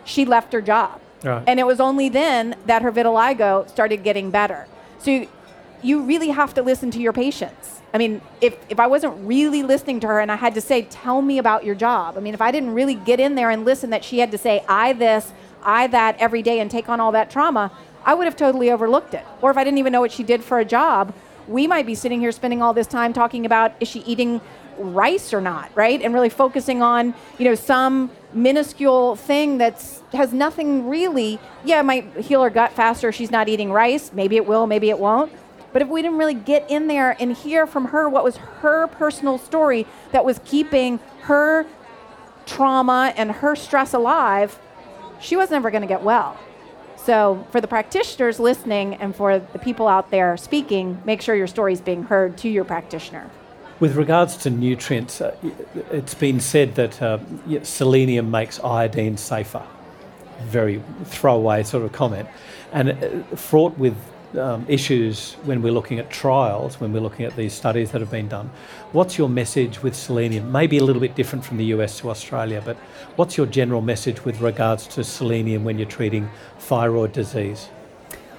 she 0.05 0.25
left 0.25 0.53
her 0.53 0.63
job. 0.63 1.01
And 1.45 1.59
it 1.59 1.67
was 1.67 1.81
only 1.81 2.09
then 2.09 2.55
that 2.67 2.83
her 2.83 2.93
vitiligo 2.93 3.69
started 3.69 4.05
getting 4.05 4.31
better. 4.31 4.69
So 5.01 5.27
you 5.83 6.03
really 6.03 6.29
have 6.29 6.55
to 6.55 6.63
listen 6.63 6.93
to 6.93 7.01
your 7.01 7.13
patients. 7.13 7.81
I 7.93 7.99
mean, 7.99 8.21
if, 8.41 8.57
if 8.69 8.79
I 8.79 8.87
wasn't 8.87 9.27
really 9.27 9.65
listening 9.65 9.99
to 10.01 10.07
her 10.07 10.21
and 10.21 10.31
I 10.31 10.37
had 10.37 10.55
to 10.55 10.61
say, 10.61 10.83
tell 10.83 11.21
me 11.21 11.39
about 11.39 11.65
your 11.65 11.75
job, 11.75 12.17
I 12.17 12.21
mean, 12.21 12.35
if 12.35 12.41
I 12.41 12.53
didn't 12.53 12.73
really 12.73 12.95
get 12.95 13.19
in 13.19 13.35
there 13.35 13.51
and 13.51 13.65
listen 13.65 13.91
that 13.91 14.05
she 14.05 14.21
had 14.21 14.31
to 14.31 14.39
say, 14.39 14.65
I 14.69 14.93
this, 14.93 15.33
I 15.65 15.89
that 15.89 16.17
every 16.21 16.43
day 16.43 16.61
and 16.61 16.71
take 16.71 16.89
on 16.89 17.01
all 17.01 17.11
that 17.11 17.31
trauma, 17.31 17.73
I 18.05 18.15
would 18.15 18.27
have 18.27 18.37
totally 18.37 18.71
overlooked 18.71 19.13
it. 19.13 19.25
Or 19.43 19.51
if 19.51 19.57
I 19.57 19.65
didn't 19.65 19.79
even 19.79 19.93
know 19.93 20.01
what 20.01 20.13
she 20.13 20.23
did 20.23 20.45
for 20.45 20.61
a 20.61 20.65
job, 20.65 21.13
we 21.49 21.67
might 21.67 21.87
be 21.87 21.95
sitting 21.95 22.21
here 22.21 22.33
spending 22.33 22.63
all 22.63 22.73
this 22.73 22.87
time 22.87 23.13
talking 23.13 23.47
about 23.47 23.73
is 23.81 23.89
she 23.89 24.01
eating 24.01 24.41
rice 24.79 25.33
or 25.33 25.41
not, 25.41 25.71
right? 25.75 26.01
And 26.03 26.13
really 26.15 26.29
focusing 26.29 26.83
on, 26.83 27.15
you 27.39 27.45
know, 27.45 27.55
some 27.55 28.11
minuscule 28.33 29.17
thing 29.17 29.59
that's 29.59 30.03
has 30.13 30.33
nothing 30.33 30.89
really. 30.89 31.39
Yeah, 31.65 31.81
it 31.81 31.85
might 31.85 32.17
heal 32.17 32.43
her 32.43 32.51
gut 32.51 32.73
faster. 32.73 33.13
She's 33.13 33.31
not 33.31 33.49
eating 33.49 33.73
rice. 33.73 34.13
Maybe 34.13 34.37
it 34.37 34.47
will. 34.47 34.67
Maybe 34.67 34.91
it 34.91 34.99
won't. 34.99 35.33
But 35.73 35.83
if 35.83 35.89
we 35.89 36.03
didn't 36.03 36.19
really 36.19 36.35
get 36.35 36.71
in 36.71 36.87
there 36.87 37.17
and 37.19 37.37
hear 37.37 37.67
from 37.67 37.87
her 37.87 38.09
what 38.09 38.23
was 38.23 38.37
her 38.37 38.87
personal 38.87 39.39
story 39.39 39.87
that 40.13 40.25
was 40.25 40.41
keeping 40.45 41.01
her 41.23 41.67
trauma 42.47 43.13
and 43.17 43.33
her 43.33 43.57
stress 43.57 43.93
alive, 43.93 44.59
she 45.21 45.37
was 45.37 45.51
never 45.51 45.71
going 45.71 45.83
to 45.83 45.89
get 45.89 46.03
well. 46.03 46.39
So, 47.05 47.47
for 47.51 47.61
the 47.61 47.69
practitioners 47.69 48.41
listening 48.41 48.95
and 48.95 49.15
for 49.15 49.39
the 49.39 49.59
people 49.59 49.89
out 49.89 50.11
there 50.11 50.39
speaking, 50.39 51.03
make 51.05 51.21
sure 51.21 51.35
your 51.35 51.47
story 51.47 51.75
is 51.75 51.83
being 51.83 52.05
heard 52.05 52.39
to 52.39 52.49
your 52.49 52.65
practitioner. 52.65 53.31
With 53.79 53.97
regards 53.97 54.39
to 54.39 54.51
nutrients, 54.51 55.21
uh, 55.21 55.37
it's 55.91 56.15
been 56.15 56.41
said 56.41 56.77
that 56.77 57.03
uh, 57.03 57.19
selenium 57.63 58.31
makes 58.31 58.59
iodine 58.61 59.19
safer. 59.19 59.63
Very 60.45 60.83
throwaway 61.05 61.63
sort 61.65 61.85
of 61.85 61.93
comment. 61.93 62.27
And 62.73 62.91
uh, 62.91 63.37
fraught 63.37 63.77
with 63.77 63.97
um, 64.37 64.65
issues 64.69 65.35
when 65.45 65.63
we're 65.63 65.73
looking 65.73 65.99
at 65.99 66.11
trials, 66.11 66.81
when 66.81 66.93
we're 66.93 67.01
looking 67.01 67.25
at 67.25 67.37
these 67.37 67.53
studies 67.53 67.91
that 67.93 68.01
have 68.01 68.11
been 68.11 68.29
done. 68.29 68.51
What's 68.93 69.19
your 69.19 69.29
message 69.29 69.83
with 69.83 69.95
selenium? 69.95 70.51
Maybe 70.51 70.79
a 70.79 70.85
little 70.85 71.01
bit 71.01 71.15
different 71.15 71.45
from 71.45 71.57
the 71.57 71.67
US 71.67 71.99
to 72.01 72.11
Australia, 72.11 72.63
but 72.65 72.77
what's 73.17 73.37
your 73.37 73.47
general 73.47 73.81
message 73.81 74.25
with 74.25 74.41
regards 74.41 74.87
to 74.89 75.05
selenium 75.05 75.65
when 75.65 75.79
you're 75.79 75.89
treating 75.89 76.29
thyroid 76.59 77.13
disease? 77.13 77.69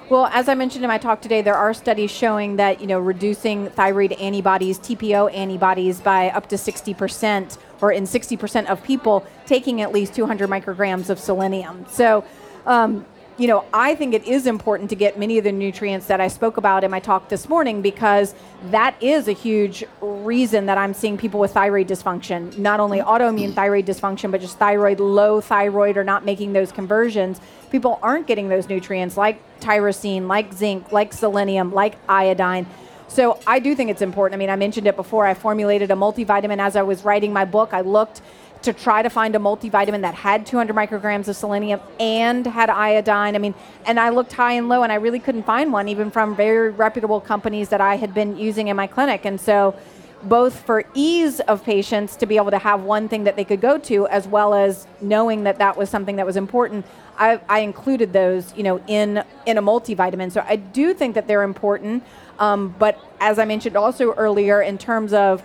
Well, 0.08 0.26
as 0.26 0.48
I 0.48 0.54
mentioned 0.54 0.84
in 0.84 0.88
my 0.88 0.98
talk 0.98 1.20
today, 1.20 1.42
there 1.42 1.56
are 1.56 1.74
studies 1.74 2.12
showing 2.12 2.56
that 2.56 2.80
you 2.80 2.86
know 2.86 3.00
reducing 3.00 3.70
thyroid 3.70 4.12
antibodies, 4.12 4.78
TPO 4.78 5.34
antibodies, 5.34 6.00
by 6.00 6.30
up 6.30 6.48
to 6.50 6.54
60%, 6.54 7.58
or 7.80 7.90
in 7.90 8.04
60% 8.04 8.66
of 8.66 8.84
people 8.84 9.26
taking 9.46 9.80
at 9.80 9.90
least 9.90 10.14
200 10.14 10.48
micrograms 10.48 11.10
of 11.10 11.18
selenium. 11.18 11.86
So, 11.90 12.24
um, 12.66 13.04
you 13.38 13.46
know, 13.46 13.66
I 13.72 13.94
think 13.94 14.14
it 14.14 14.24
is 14.24 14.46
important 14.46 14.88
to 14.90 14.96
get 14.96 15.18
many 15.18 15.36
of 15.36 15.44
the 15.44 15.52
nutrients 15.52 16.06
that 16.06 16.22
I 16.22 16.28
spoke 16.28 16.56
about 16.56 16.84
in 16.84 16.90
my 16.90 17.00
talk 17.00 17.28
this 17.28 17.48
morning 17.50 17.82
because 17.82 18.34
that 18.70 19.00
is 19.02 19.28
a 19.28 19.32
huge 19.32 19.84
reason 20.00 20.66
that 20.66 20.78
I'm 20.78 20.94
seeing 20.94 21.18
people 21.18 21.38
with 21.38 21.52
thyroid 21.52 21.86
dysfunction, 21.86 22.56
not 22.56 22.80
only 22.80 23.00
autoimmune 23.00 23.52
thyroid 23.52 23.84
dysfunction, 23.84 24.30
but 24.30 24.40
just 24.40 24.58
thyroid, 24.58 25.00
low 25.00 25.42
thyroid, 25.42 25.98
or 25.98 26.04
not 26.04 26.24
making 26.24 26.54
those 26.54 26.72
conversions. 26.72 27.40
People 27.70 27.98
aren't 28.02 28.26
getting 28.26 28.48
those 28.48 28.70
nutrients 28.70 29.18
like 29.18 29.42
tyrosine, 29.60 30.28
like 30.28 30.54
zinc, 30.54 30.90
like 30.90 31.12
selenium, 31.12 31.74
like 31.74 31.96
iodine. 32.08 32.66
So 33.08 33.38
I 33.46 33.58
do 33.58 33.74
think 33.74 33.90
it's 33.90 34.02
important. 34.02 34.36
I 34.36 34.38
mean, 34.38 34.50
I 34.50 34.56
mentioned 34.56 34.86
it 34.86 34.96
before. 34.96 35.26
I 35.26 35.34
formulated 35.34 35.90
a 35.90 35.94
multivitamin 35.94 36.58
as 36.58 36.74
I 36.74 36.82
was 36.82 37.04
writing 37.04 37.32
my 37.32 37.44
book. 37.44 37.72
I 37.72 37.82
looked 37.82 38.20
to 38.62 38.72
try 38.72 39.02
to 39.02 39.10
find 39.10 39.34
a 39.36 39.38
multivitamin 39.38 40.00
that 40.00 40.14
had 40.14 40.46
200 40.46 40.74
micrograms 40.74 41.28
of 41.28 41.36
selenium 41.36 41.80
and 42.00 42.46
had 42.46 42.70
iodine. 42.70 43.34
I 43.34 43.38
mean, 43.38 43.54
and 43.84 44.00
I 44.00 44.08
looked 44.08 44.32
high 44.32 44.52
and 44.52 44.68
low 44.68 44.82
and 44.82 44.90
I 44.90 44.96
really 44.96 45.20
couldn't 45.20 45.44
find 45.44 45.72
one, 45.72 45.88
even 45.88 46.10
from 46.10 46.34
very 46.34 46.70
reputable 46.70 47.20
companies 47.20 47.68
that 47.68 47.80
I 47.80 47.96
had 47.96 48.14
been 48.14 48.36
using 48.36 48.68
in 48.68 48.76
my 48.76 48.86
clinic. 48.86 49.24
And 49.24 49.40
so, 49.40 49.76
both 50.22 50.60
for 50.64 50.84
ease 50.94 51.40
of 51.40 51.62
patients 51.62 52.16
to 52.16 52.26
be 52.26 52.36
able 52.36 52.50
to 52.50 52.58
have 52.58 52.82
one 52.82 53.08
thing 53.08 53.24
that 53.24 53.36
they 53.36 53.44
could 53.44 53.60
go 53.60 53.78
to, 53.78 54.08
as 54.08 54.26
well 54.26 54.54
as 54.54 54.86
knowing 55.00 55.44
that 55.44 55.58
that 55.58 55.76
was 55.76 55.90
something 55.90 56.16
that 56.16 56.26
was 56.26 56.36
important, 56.36 56.86
I, 57.18 57.40
I 57.48 57.60
included 57.60 58.12
those, 58.12 58.54
you 58.56 58.62
know, 58.62 58.80
in 58.86 59.22
in 59.46 59.58
a 59.58 59.62
multivitamin. 59.62 60.32
So 60.32 60.44
I 60.46 60.56
do 60.56 60.94
think 60.94 61.14
that 61.14 61.26
they're 61.26 61.42
important. 61.42 62.02
Um, 62.38 62.74
but 62.78 62.98
as 63.20 63.38
I 63.38 63.44
mentioned 63.44 63.76
also 63.76 64.12
earlier, 64.14 64.60
in 64.60 64.78
terms 64.78 65.12
of 65.12 65.42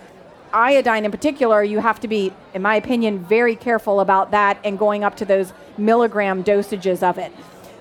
iodine 0.52 1.04
in 1.04 1.10
particular, 1.10 1.62
you 1.62 1.80
have 1.80 2.00
to 2.00 2.08
be, 2.08 2.32
in 2.54 2.62
my 2.62 2.76
opinion, 2.76 3.18
very 3.18 3.56
careful 3.56 4.00
about 4.00 4.30
that 4.30 4.58
and 4.64 4.78
going 4.78 5.04
up 5.04 5.16
to 5.16 5.24
those 5.24 5.52
milligram 5.78 6.44
dosages 6.44 7.02
of 7.02 7.18
it. 7.18 7.32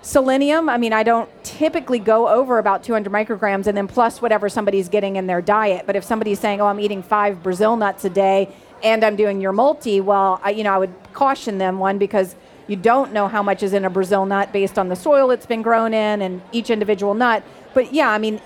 Selenium, 0.03 0.67
I 0.67 0.77
mean, 0.77 0.93
I 0.93 1.03
don't 1.03 1.29
typically 1.43 1.99
go 1.99 2.27
over 2.27 2.57
about 2.57 2.83
200 2.83 3.13
micrograms 3.13 3.67
and 3.67 3.77
then 3.77 3.87
plus 3.87 4.19
whatever 4.21 4.49
somebody's 4.49 4.89
getting 4.89 5.15
in 5.15 5.27
their 5.27 5.41
diet. 5.41 5.85
But 5.85 5.95
if 5.95 6.03
somebody's 6.03 6.39
saying, 6.39 6.59
oh, 6.59 6.65
I'm 6.65 6.79
eating 6.79 7.03
five 7.03 7.43
Brazil 7.43 7.77
nuts 7.77 8.03
a 8.03 8.09
day 8.09 8.51
and 8.83 9.03
I'm 9.03 9.15
doing 9.15 9.41
your 9.41 9.51
multi, 9.51 10.01
well, 10.01 10.41
I, 10.43 10.51
you 10.51 10.63
know, 10.63 10.73
I 10.73 10.79
would 10.79 10.93
caution 11.13 11.59
them 11.59 11.77
one 11.77 11.99
because 11.99 12.35
you 12.65 12.75
don't 12.77 13.13
know 13.13 13.27
how 13.27 13.43
much 13.43 13.61
is 13.61 13.73
in 13.73 13.85
a 13.85 13.91
Brazil 13.91 14.25
nut 14.25 14.51
based 14.51 14.79
on 14.79 14.89
the 14.89 14.95
soil 14.95 15.29
it's 15.29 15.45
been 15.45 15.61
grown 15.61 15.93
in 15.93 16.21
and 16.23 16.41
each 16.51 16.71
individual 16.71 17.13
nut. 17.13 17.43
But 17.75 17.93
yeah, 17.93 18.09
I 18.09 18.17
mean, 18.17 18.41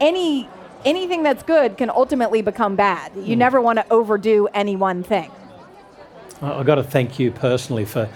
any 0.00 0.48
anything 0.84 1.22
that's 1.22 1.42
good 1.42 1.78
can 1.78 1.90
ultimately 1.90 2.42
become 2.42 2.76
bad. 2.76 3.12
You 3.16 3.34
mm. 3.34 3.38
never 3.38 3.60
want 3.60 3.78
to 3.78 3.92
overdo 3.92 4.48
any 4.54 4.76
one 4.76 5.02
thing. 5.02 5.30
I've 6.40 6.66
got 6.66 6.74
to 6.76 6.82
thank 6.82 7.18
you 7.18 7.30
personally 7.30 7.84
for 7.84 8.08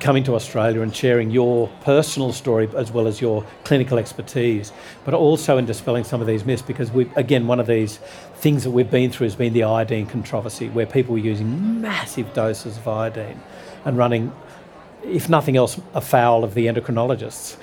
coming 0.00 0.22
to 0.24 0.34
Australia 0.34 0.80
and 0.80 0.94
sharing 0.94 1.30
your 1.30 1.68
personal 1.82 2.32
story 2.32 2.68
as 2.76 2.92
well 2.92 3.06
as 3.06 3.20
your 3.20 3.44
clinical 3.64 3.98
expertise, 3.98 4.72
but 5.04 5.14
also 5.14 5.58
in 5.58 5.66
dispelling 5.66 6.04
some 6.04 6.20
of 6.20 6.26
these 6.26 6.44
myths 6.44 6.62
because 6.62 6.90
we 6.92 7.10
again 7.16 7.46
one 7.46 7.58
of 7.58 7.66
these 7.66 7.98
things 8.36 8.62
that 8.64 8.70
we've 8.70 8.90
been 8.90 9.10
through 9.10 9.26
has 9.26 9.34
been 9.34 9.52
the 9.52 9.64
iodine 9.64 10.06
controversy 10.06 10.68
where 10.68 10.86
people 10.86 11.12
were 11.12 11.18
using 11.18 11.80
massive 11.80 12.32
doses 12.32 12.76
of 12.76 12.86
iodine 12.86 13.40
and 13.84 13.96
running 13.96 14.32
if 15.04 15.28
nothing 15.28 15.56
else, 15.56 15.80
afoul 15.94 16.44
of 16.44 16.54
the 16.54 16.66
endocrinologists. 16.66 17.56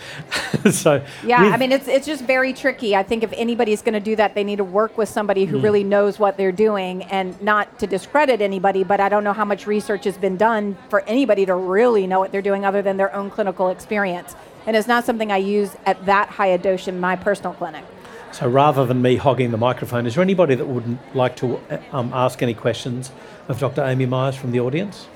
so 0.72 1.04
yeah, 1.26 1.42
I 1.42 1.58
mean 1.58 1.72
it's 1.72 1.88
it's 1.88 2.06
just 2.06 2.24
very 2.24 2.54
tricky. 2.54 2.96
I 2.96 3.04
think 3.04 3.24
if 3.24 3.32
anybody's 3.34 3.82
going 3.82 3.94
to 3.94 4.00
do 4.00 4.16
that, 4.16 4.36
they 4.36 4.44
need 4.44 4.58
to 4.58 4.64
work 4.64 4.98
with 4.98 5.10
somebody 5.10 5.46
who 5.46 5.60
mm. 5.60 5.64
really 5.64 5.84
knows 5.84 6.20
what 6.20 6.38
they're 6.38 6.52
doing, 6.52 7.04
and 7.04 7.40
not 7.42 7.80
to 7.80 7.88
discredit 7.88 8.42
anybody. 8.42 8.84
But 8.84 9.00
I 9.00 9.10
don't 9.10 9.24
know 9.24 9.34
how 9.34 9.46
much 9.46 9.68
research 9.68 10.04
has 10.06 10.18
been 10.18 10.38
done 10.38 10.78
for 10.90 11.02
anybody 11.02 11.46
to 11.46 11.56
really 11.56 12.08
know 12.08 12.20
what 12.20 12.32
they're 12.32 12.42
doing, 12.42 12.66
other 12.66 12.82
than 12.82 12.98
their 12.98 13.14
own 13.16 13.30
clinical 13.30 13.70
experience. 13.70 14.36
And 14.66 14.76
it's 14.76 14.88
not 14.88 15.06
something 15.06 15.32
I 15.32 15.38
use 15.38 15.76
at 15.86 16.06
that 16.06 16.30
high 16.30 16.48
a 16.48 16.58
dose 16.58 16.88
in 16.88 17.00
my 17.00 17.16
personal 17.16 17.54
clinic. 17.54 17.84
So 18.32 18.48
rather 18.48 18.86
than 18.86 19.02
me 19.02 19.16
hogging 19.16 19.52
the 19.52 19.58
microphone, 19.58 20.06
is 20.06 20.16
there 20.16 20.22
anybody 20.22 20.56
that 20.56 20.66
would 20.66 21.00
like 21.16 21.36
to 21.38 21.60
um, 21.92 22.12
ask 22.14 22.44
any 22.44 22.54
questions 22.54 23.12
of 23.48 23.60
Dr. 23.60 23.84
Amy 23.84 24.06
Myers 24.06 24.36
from 24.36 24.52
the 24.52 24.60
audience? 24.60 25.08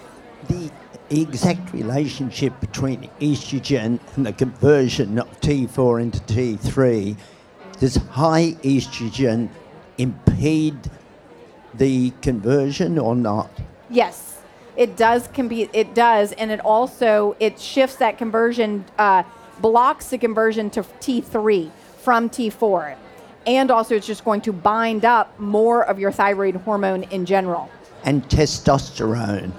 The 0.48 0.72
exact 1.22 1.74
relationship 1.74 2.60
between 2.60 3.10
estrogen 3.20 4.00
and 4.15 4.25
the 4.25 4.34
conversion 4.34 5.20
of 5.20 5.41
T4 5.41 6.01
into 6.01 6.20
T3. 6.22 7.15
Does 7.79 7.96
high 7.96 8.55
estrogen 8.63 9.50
impede 9.98 10.89
the 11.74 12.12
conversion 12.22 12.98
or 12.98 13.15
not? 13.15 13.50
Yes, 13.89 14.41
it 14.75 14.96
does. 14.96 15.27
Compete, 15.34 15.70
it 15.74 15.93
does, 15.93 16.32
and 16.34 16.51
it 16.51 16.60
also 16.62 17.36
it 17.39 17.60
shifts 17.60 17.98
that 17.98 18.17
conversion, 18.17 18.86
uh, 18.98 19.24
blocks 19.60 20.08
the 20.08 20.17
conversion 20.17 20.70
to 20.72 20.82
T3 20.82 21.72
from 21.98 22.29
T4, 22.29 22.96
and 23.46 23.72
also 23.72 23.96
it's 23.96 24.08
just 24.08 24.25
going 24.25 24.41
to 24.41 24.53
bind 24.53 25.05
up 25.05 25.39
more 25.39 25.84
of 25.86 26.00
your 26.00 26.12
thyroid 26.12 26.55
hormone 26.58 27.03
in 27.03 27.25
general. 27.25 27.70
And 28.03 28.27
testosterone. 28.29 29.51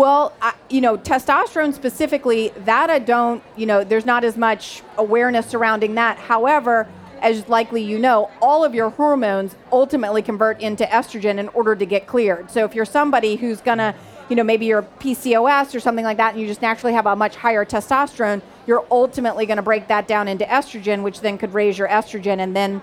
Well, 0.00 0.32
I, 0.40 0.54
you 0.70 0.80
know, 0.80 0.96
testosterone 0.96 1.74
specifically, 1.74 2.54
that 2.64 2.88
I 2.88 3.00
don't, 3.00 3.42
you 3.54 3.66
know, 3.66 3.84
there's 3.84 4.06
not 4.06 4.24
as 4.24 4.34
much 4.34 4.82
awareness 4.96 5.46
surrounding 5.46 5.96
that. 5.96 6.16
However, 6.16 6.88
as 7.20 7.46
likely 7.50 7.82
you 7.82 7.98
know, 7.98 8.30
all 8.40 8.64
of 8.64 8.74
your 8.74 8.88
hormones 8.88 9.56
ultimately 9.70 10.22
convert 10.22 10.58
into 10.62 10.84
estrogen 10.84 11.36
in 11.36 11.48
order 11.48 11.76
to 11.76 11.84
get 11.84 12.06
cleared. 12.06 12.50
So 12.50 12.64
if 12.64 12.74
you're 12.74 12.86
somebody 12.86 13.36
who's 13.36 13.60
gonna, 13.60 13.94
you 14.30 14.36
know, 14.36 14.42
maybe 14.42 14.64
you're 14.64 14.84
PCOS 15.00 15.74
or 15.74 15.80
something 15.80 16.06
like 16.06 16.16
that, 16.16 16.32
and 16.32 16.40
you 16.40 16.46
just 16.46 16.62
naturally 16.62 16.94
have 16.94 17.04
a 17.04 17.14
much 17.14 17.36
higher 17.36 17.66
testosterone, 17.66 18.40
you're 18.66 18.86
ultimately 18.90 19.44
to 19.58 19.62
break 19.62 19.88
that 19.88 20.08
down 20.08 20.28
into 20.28 20.46
estrogen, 20.46 21.02
which 21.02 21.20
then 21.20 21.36
could 21.36 21.52
raise 21.52 21.76
your 21.76 21.88
estrogen 21.88 22.38
and 22.38 22.56
then 22.56 22.80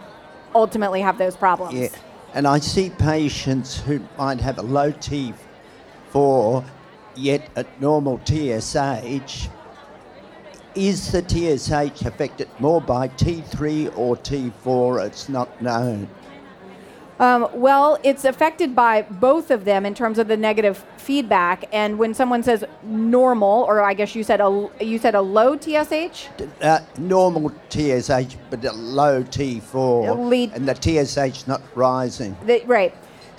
ultimately 0.53 1.01
have 1.01 1.17
those 1.17 1.35
problems. 1.35 1.73
Yeah, 1.73 1.87
and 2.35 2.45
I 2.45 2.59
see 2.59 2.91
patients 2.91 3.81
who 3.81 4.01
might 4.19 4.39
have 4.39 4.59
a 4.59 4.61
low 4.61 4.91
T4 4.91 6.63
yet 7.17 7.49
at 7.55 7.81
normal 7.81 8.19
TSH, 8.25 9.49
is 10.75 11.11
the 11.11 11.23
TSH 11.27 12.05
affected 12.05 12.47
more 12.59 12.81
by 12.81 13.07
T3 13.07 13.97
or 13.97 14.15
T4? 14.15 15.05
It's 15.05 15.27
not 15.27 15.61
known. 15.61 16.07
Um, 17.19 17.49
well, 17.53 17.97
it's 18.03 18.25
affected 18.25 18.75
by 18.75 19.01
both 19.01 19.49
of 19.49 19.65
them 19.65 19.85
in 19.85 19.95
terms 19.95 20.19
of 20.19 20.27
the 20.27 20.37
negative 20.37 20.85
feedback. 20.97 21.65
And 21.71 21.97
when 21.97 22.13
someone 22.13 22.43
says 22.43 22.63
normal, 22.83 23.63
or 23.63 23.81
I 23.81 23.95
guess 23.95 24.13
you 24.13 24.23
said 24.23 24.39
a 24.39 24.69
you 24.79 24.99
said 24.99 25.15
a 25.15 25.21
low 25.21 25.57
TSH, 25.57 26.27
uh, 26.61 26.79
normal 26.99 27.49
TSH, 27.69 28.35
but 28.51 28.63
a 28.63 28.71
low 28.71 29.23
T4, 29.23 30.29
Lead, 30.29 30.53
and 30.53 30.67
the 30.67 30.75
TSH 30.75 31.47
not 31.47 31.61
rising. 31.75 32.37
The, 32.45 32.61
right. 32.65 32.93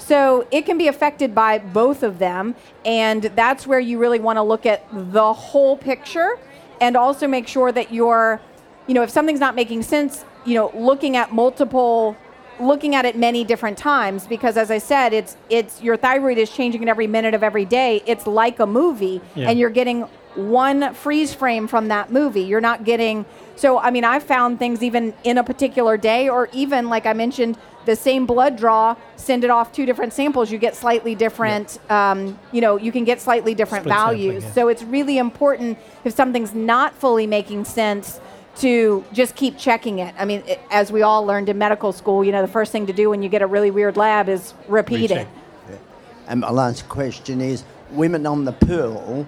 So 0.08 0.48
it 0.50 0.64
can 0.64 0.78
be 0.78 0.88
affected 0.88 1.34
by 1.34 1.58
both 1.58 2.02
of 2.02 2.18
them, 2.18 2.54
and 2.82 3.24
that's 3.24 3.66
where 3.66 3.78
you 3.78 3.98
really 3.98 4.18
want 4.18 4.38
to 4.38 4.42
look 4.42 4.64
at 4.64 4.86
the 4.90 5.34
whole 5.34 5.76
picture 5.76 6.38
and 6.80 6.96
also 6.96 7.28
make 7.28 7.46
sure 7.46 7.72
that 7.72 7.92
you're, 7.92 8.40
you 8.86 8.94
know, 8.94 9.02
if 9.02 9.10
something's 9.10 9.38
not 9.38 9.54
making 9.54 9.82
sense, 9.82 10.24
you 10.46 10.54
know, 10.54 10.70
looking 10.74 11.18
at 11.18 11.34
multiple 11.34 12.16
looking 12.58 12.94
at 12.94 13.04
it 13.04 13.16
many 13.16 13.44
different 13.44 13.78
times 13.78 14.26
because 14.26 14.56
as 14.56 14.70
I 14.70 14.78
said, 14.78 15.12
it's 15.12 15.36
it's 15.50 15.82
your 15.82 15.98
thyroid 15.98 16.38
is 16.38 16.50
changing 16.50 16.82
in 16.82 16.88
every 16.88 17.06
minute 17.06 17.34
of 17.34 17.42
every 17.42 17.66
day. 17.66 18.02
It's 18.06 18.26
like 18.26 18.60
a 18.60 18.66
movie 18.66 19.20
yeah. 19.34 19.50
and 19.50 19.58
you're 19.58 19.68
getting 19.68 20.08
one 20.34 20.94
freeze 20.94 21.34
frame 21.34 21.68
from 21.68 21.88
that 21.88 22.10
movie. 22.10 22.42
You're 22.42 22.62
not 22.62 22.84
getting 22.84 23.26
so 23.56 23.78
I 23.78 23.90
mean 23.90 24.04
I 24.04 24.20
found 24.20 24.58
things 24.58 24.82
even 24.82 25.12
in 25.22 25.36
a 25.36 25.44
particular 25.44 25.98
day 25.98 26.30
or 26.30 26.48
even 26.54 26.88
like 26.88 27.04
I 27.04 27.12
mentioned 27.12 27.58
the 27.88 27.96
same 27.96 28.26
blood 28.26 28.54
draw, 28.56 28.94
send 29.16 29.44
it 29.44 29.50
off 29.50 29.72
two 29.72 29.86
different 29.86 30.12
samples, 30.12 30.52
you 30.52 30.58
get 30.58 30.76
slightly 30.76 31.14
different, 31.14 31.78
yeah. 31.86 32.10
um, 32.10 32.38
you 32.52 32.60
know, 32.60 32.76
you 32.76 32.92
can 32.92 33.02
get 33.02 33.18
slightly 33.18 33.54
different 33.54 33.84
Split 33.84 33.96
values. 33.96 34.42
Sampling, 34.44 34.48
yeah. 34.48 34.52
So 34.52 34.68
it's 34.68 34.82
really 34.82 35.16
important 35.16 35.78
if 36.04 36.12
something's 36.12 36.54
not 36.54 36.94
fully 36.94 37.26
making 37.26 37.64
sense 37.64 38.20
to 38.56 39.02
just 39.14 39.34
keep 39.36 39.56
checking 39.56 40.00
it. 40.00 40.14
I 40.18 40.26
mean, 40.26 40.42
it, 40.46 40.60
as 40.70 40.92
we 40.92 41.00
all 41.00 41.24
learned 41.24 41.48
in 41.48 41.56
medical 41.56 41.92
school, 41.92 42.22
you 42.22 42.30
know, 42.30 42.42
the 42.42 42.52
first 42.52 42.72
thing 42.72 42.86
to 42.88 42.92
do 42.92 43.08
when 43.08 43.22
you 43.22 43.30
get 43.30 43.40
a 43.40 43.46
really 43.46 43.70
weird 43.70 43.96
lab 43.96 44.28
is 44.28 44.52
repeat 44.68 45.10
Recheck. 45.10 45.26
it. 45.70 45.80
And 46.26 46.40
my 46.40 46.50
last 46.50 46.90
question 46.90 47.40
is 47.40 47.64
women 47.92 48.26
on 48.26 48.44
the 48.44 48.52
pill, 48.52 49.26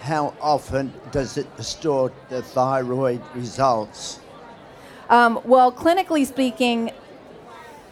how 0.00 0.34
often 0.42 0.92
does 1.12 1.38
it 1.38 1.56
distort 1.56 2.12
the 2.28 2.42
thyroid 2.42 3.22
results? 3.34 4.20
Um, 5.08 5.40
well, 5.44 5.72
clinically 5.72 6.26
speaking, 6.26 6.90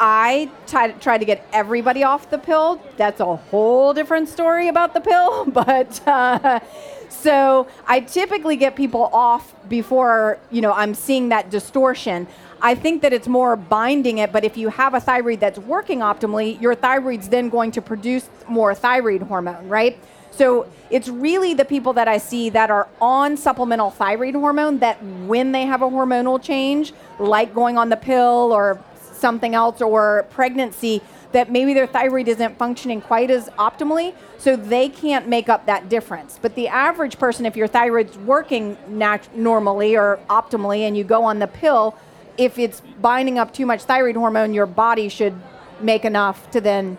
I 0.01 0.51
try, 0.67 0.93
try 0.93 1.19
to 1.19 1.25
get 1.25 1.47
everybody 1.53 2.03
off 2.03 2.31
the 2.31 2.39
pill. 2.39 2.81
That's 2.97 3.21
a 3.21 3.37
whole 3.37 3.95
different 3.95 4.29
story 4.29 4.69
about 4.69 4.95
the 4.95 5.01
pill. 5.01 5.47
But 5.55 6.07
uh, 6.07 6.61
so 7.09 7.69
I 7.87 8.01
typically 8.01 8.57
get 8.57 8.75
people 8.75 9.05
off 9.13 9.55
before 9.69 10.39
you 10.51 10.61
know 10.61 10.73
I'm 10.73 10.95
seeing 10.95 11.29
that 11.29 11.51
distortion. 11.51 12.27
I 12.61 12.75
think 12.75 13.03
that 13.03 13.13
it's 13.13 13.29
more 13.29 13.57
binding 13.57 14.19
it, 14.19 14.33
but 14.33 14.43
if 14.45 14.57
you 14.57 14.71
have 14.71 14.95
a 14.95 15.01
thyroid 15.01 15.39
that's 15.39 15.59
working 15.59 16.01
optimally, 16.01 16.61
your 16.61 16.75
thyroid's 16.75 17.29
then 17.29 17.51
going 17.51 17.71
to 17.73 17.83
produce 17.83 18.29
more 18.49 18.75
thyroid 18.75 19.23
hormone, 19.23 19.69
right? 19.69 19.99
So 20.31 20.67
it's 20.91 21.09
really 21.09 21.55
the 21.55 21.65
people 21.65 21.93
that 21.93 22.09
I 22.09 22.19
see 22.19 22.51
that 22.51 22.71
are 22.71 22.89
on 23.01 23.37
supplemental 23.37 23.91
thyroid 23.91 24.35
hormone 24.35 24.79
that 24.81 25.03
when 25.27 25.53
they 25.53 25.67
have 25.67 25.83
a 25.83 25.89
hormonal 25.89 26.43
change, 26.43 26.93
like 27.19 27.55
going 27.55 27.79
on 27.79 27.89
the 27.89 27.97
pill 27.97 28.51
or 28.53 28.83
something 29.25 29.54
else 29.54 29.81
or 29.81 30.26
pregnancy, 30.28 31.00
that 31.33 31.50
maybe 31.50 31.73
their 31.73 31.87
thyroid 31.87 32.28
isn't 32.28 32.59
functioning 32.59 33.00
quite 33.00 33.31
as 33.31 33.49
optimally, 33.69 34.14
so 34.37 34.54
they 34.54 34.87
can't 34.87 35.26
make 35.28 35.49
up 35.49 35.64
that 35.64 35.88
difference. 35.88 36.38
But 36.43 36.54
the 36.54 36.69
average 36.69 37.19
person, 37.19 37.47
if 37.47 37.57
your 37.57 37.66
thyroid's 37.66 38.19
working 38.19 38.76
nat- 38.87 39.35
normally 39.35 39.97
or 39.97 40.21
optimally 40.28 40.81
and 40.81 40.95
you 40.95 41.04
go 41.04 41.25
on 41.25 41.38
the 41.38 41.47
pill, 41.47 41.97
if 42.37 42.59
it's 42.59 42.83
binding 43.00 43.38
up 43.38 43.54
too 43.54 43.64
much 43.64 43.85
thyroid 43.85 44.16
hormone, 44.16 44.52
your 44.52 44.66
body 44.66 45.09
should 45.09 45.35
make 45.81 46.04
enough 46.04 46.50
to 46.50 46.61
then 46.61 46.99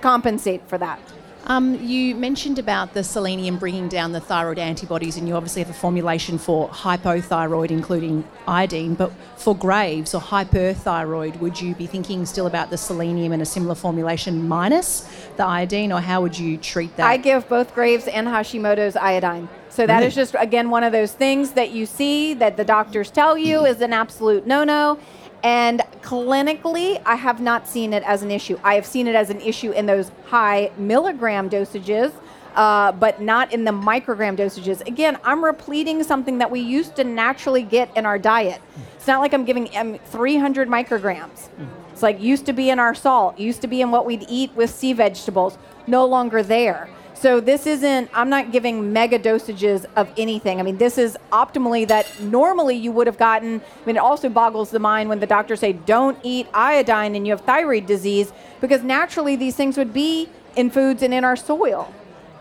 compensate 0.00 0.62
for 0.68 0.78
that. 0.78 1.00
Um, 1.48 1.80
you 1.80 2.16
mentioned 2.16 2.58
about 2.58 2.92
the 2.92 3.04
selenium 3.04 3.56
bringing 3.56 3.86
down 3.86 4.10
the 4.10 4.20
thyroid 4.20 4.58
antibodies, 4.58 5.16
and 5.16 5.28
you 5.28 5.36
obviously 5.36 5.62
have 5.62 5.70
a 5.70 5.78
formulation 5.78 6.38
for 6.38 6.68
hypothyroid, 6.70 7.70
including 7.70 8.24
iodine. 8.48 8.94
But 8.94 9.12
for 9.36 9.54
Graves 9.56 10.12
or 10.12 10.20
hyperthyroid, 10.20 11.38
would 11.38 11.60
you 11.60 11.76
be 11.76 11.86
thinking 11.86 12.26
still 12.26 12.48
about 12.48 12.70
the 12.70 12.76
selenium 12.76 13.32
in 13.32 13.40
a 13.40 13.46
similar 13.46 13.76
formulation 13.76 14.48
minus 14.48 15.08
the 15.36 15.44
iodine, 15.44 15.92
or 15.92 16.00
how 16.00 16.20
would 16.20 16.36
you 16.36 16.56
treat 16.56 16.96
that? 16.96 17.06
I 17.06 17.16
give 17.16 17.48
both 17.48 17.72
Graves 17.74 18.08
and 18.08 18.26
Hashimoto's 18.26 18.96
iodine. 18.96 19.48
So 19.68 19.86
that 19.86 20.02
is 20.02 20.14
just 20.14 20.34
again 20.38 20.70
one 20.70 20.82
of 20.82 20.92
those 20.92 21.12
things 21.12 21.52
that 21.52 21.70
you 21.70 21.86
see 21.86 22.34
that 22.34 22.56
the 22.56 22.64
doctors 22.64 23.10
tell 23.10 23.38
you 23.38 23.66
is 23.66 23.82
an 23.82 23.92
absolute 23.92 24.46
no-no. 24.46 24.98
And 25.46 25.78
clinically, 26.02 27.00
I 27.06 27.14
have 27.14 27.40
not 27.40 27.68
seen 27.68 27.92
it 27.92 28.02
as 28.02 28.24
an 28.24 28.32
issue. 28.32 28.58
I 28.64 28.74
have 28.74 28.84
seen 28.84 29.06
it 29.06 29.14
as 29.14 29.30
an 29.30 29.40
issue 29.40 29.70
in 29.70 29.86
those 29.86 30.10
high 30.24 30.72
milligram 30.76 31.48
dosages, 31.48 32.12
uh, 32.56 32.90
but 32.90 33.22
not 33.22 33.52
in 33.52 33.62
the 33.62 33.70
microgram 33.70 34.36
dosages. 34.36 34.84
Again, 34.88 35.16
I'm 35.22 35.44
repleting 35.44 36.02
something 36.02 36.38
that 36.38 36.50
we 36.50 36.58
used 36.58 36.96
to 36.96 37.04
naturally 37.04 37.62
get 37.62 37.96
in 37.96 38.04
our 38.04 38.18
diet. 38.18 38.60
It's 38.96 39.06
not 39.06 39.20
like 39.20 39.32
I'm 39.32 39.44
giving 39.44 39.70
um, 39.76 40.00
300 40.06 40.66
micrograms. 40.66 41.48
It's 41.92 42.02
like 42.02 42.20
used 42.20 42.44
to 42.46 42.52
be 42.52 42.70
in 42.70 42.80
our 42.80 42.92
salt, 42.92 43.38
used 43.38 43.60
to 43.60 43.68
be 43.68 43.82
in 43.82 43.92
what 43.92 44.04
we'd 44.04 44.26
eat 44.28 44.50
with 44.56 44.70
sea 44.70 44.94
vegetables, 44.94 45.58
no 45.86 46.06
longer 46.06 46.42
there. 46.42 46.88
So 47.18 47.40
this 47.40 47.66
isn't, 47.66 48.10
I'm 48.12 48.28
not 48.28 48.52
giving 48.52 48.92
mega 48.92 49.18
dosages 49.18 49.86
of 49.96 50.12
anything. 50.18 50.60
I 50.60 50.62
mean, 50.62 50.76
this 50.76 50.98
is 50.98 51.16
optimally 51.32 51.88
that 51.88 52.06
normally 52.20 52.76
you 52.76 52.92
would 52.92 53.06
have 53.06 53.16
gotten. 53.16 53.62
I 53.62 53.86
mean, 53.86 53.96
it 53.96 54.00
also 54.00 54.28
boggles 54.28 54.70
the 54.70 54.78
mind 54.78 55.08
when 55.08 55.18
the 55.18 55.26
doctors 55.26 55.60
say 55.60 55.72
don't 55.72 56.18
eat 56.22 56.46
iodine 56.52 57.16
and 57.16 57.26
you 57.26 57.32
have 57.32 57.40
thyroid 57.40 57.86
disease 57.86 58.32
because 58.60 58.82
naturally 58.82 59.34
these 59.34 59.56
things 59.56 59.78
would 59.78 59.94
be 59.94 60.28
in 60.56 60.68
foods 60.68 61.02
and 61.02 61.14
in 61.14 61.24
our 61.24 61.36
soil. 61.36 61.90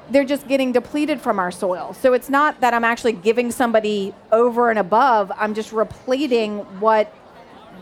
They're 0.10 0.26
just 0.26 0.46
getting 0.48 0.74
depleted 0.74 1.22
from 1.22 1.40
our 1.40 1.52
soil. 1.52 1.94
So 1.94 2.12
it's 2.12 2.30
not 2.30 2.60
that 2.60 2.74
I'm 2.74 2.84
actually 2.84 3.14
giving 3.14 3.52
somebody 3.52 4.14
over 4.34 4.70
and 4.70 4.78
above, 4.78 5.32
I'm 5.38 5.54
just 5.54 5.72
repleting 5.72 6.60
what 6.82 7.14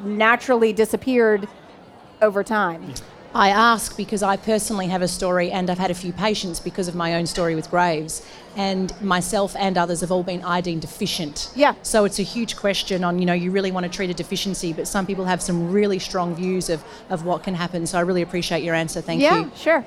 naturally 0.04 0.74
disappeared 0.74 1.48
over 2.22 2.44
time. 2.44 2.94
I 3.36 3.50
ask 3.50 3.98
because 3.98 4.22
I 4.22 4.38
personally 4.38 4.88
have 4.88 5.02
a 5.02 5.08
story 5.08 5.52
and 5.52 5.70
I've 5.70 5.80
had 5.80 5.92
a 5.92 5.96
few 5.96 6.14
patients 6.14 6.60
because 6.60 6.88
of 6.88 6.96
my 6.96 7.16
own 7.16 7.26
story 7.26 7.56
with 7.56 7.70
Graves. 7.70 8.26
And 8.56 8.94
myself 9.02 9.56
and 9.58 9.78
others 9.78 10.02
have 10.02 10.12
all 10.12 10.22
been 10.22 10.44
iodine 10.44 10.80
deficient. 10.80 11.50
Yeah. 11.56 11.74
So 11.82 12.06
it's 12.06 12.20
a 12.20 12.24
huge 12.24 12.56
question 12.56 13.04
on, 13.04 13.18
you 13.18 13.26
know, 13.26 13.34
you 13.34 13.50
really 13.50 13.72
want 13.72 13.86
to 13.86 13.92
treat 13.92 14.12
a 14.12 14.14
deficiency, 14.14 14.74
but 14.74 14.88
some 14.88 15.08
people 15.08 15.26
have 15.26 15.42
some 15.42 15.72
really 15.72 15.98
strong 15.98 16.36
views 16.36 16.70
of, 16.70 16.84
of 17.10 17.26
what 17.26 17.44
can 17.44 17.56
happen. 17.56 17.88
So 17.88 17.98
I 17.98 18.02
really 18.02 18.22
appreciate 18.22 18.64
your 18.64 18.76
answer. 18.76 19.02
Thank 19.02 19.22
yeah, 19.22 19.46
you. 19.46 19.52
sure. 19.56 19.84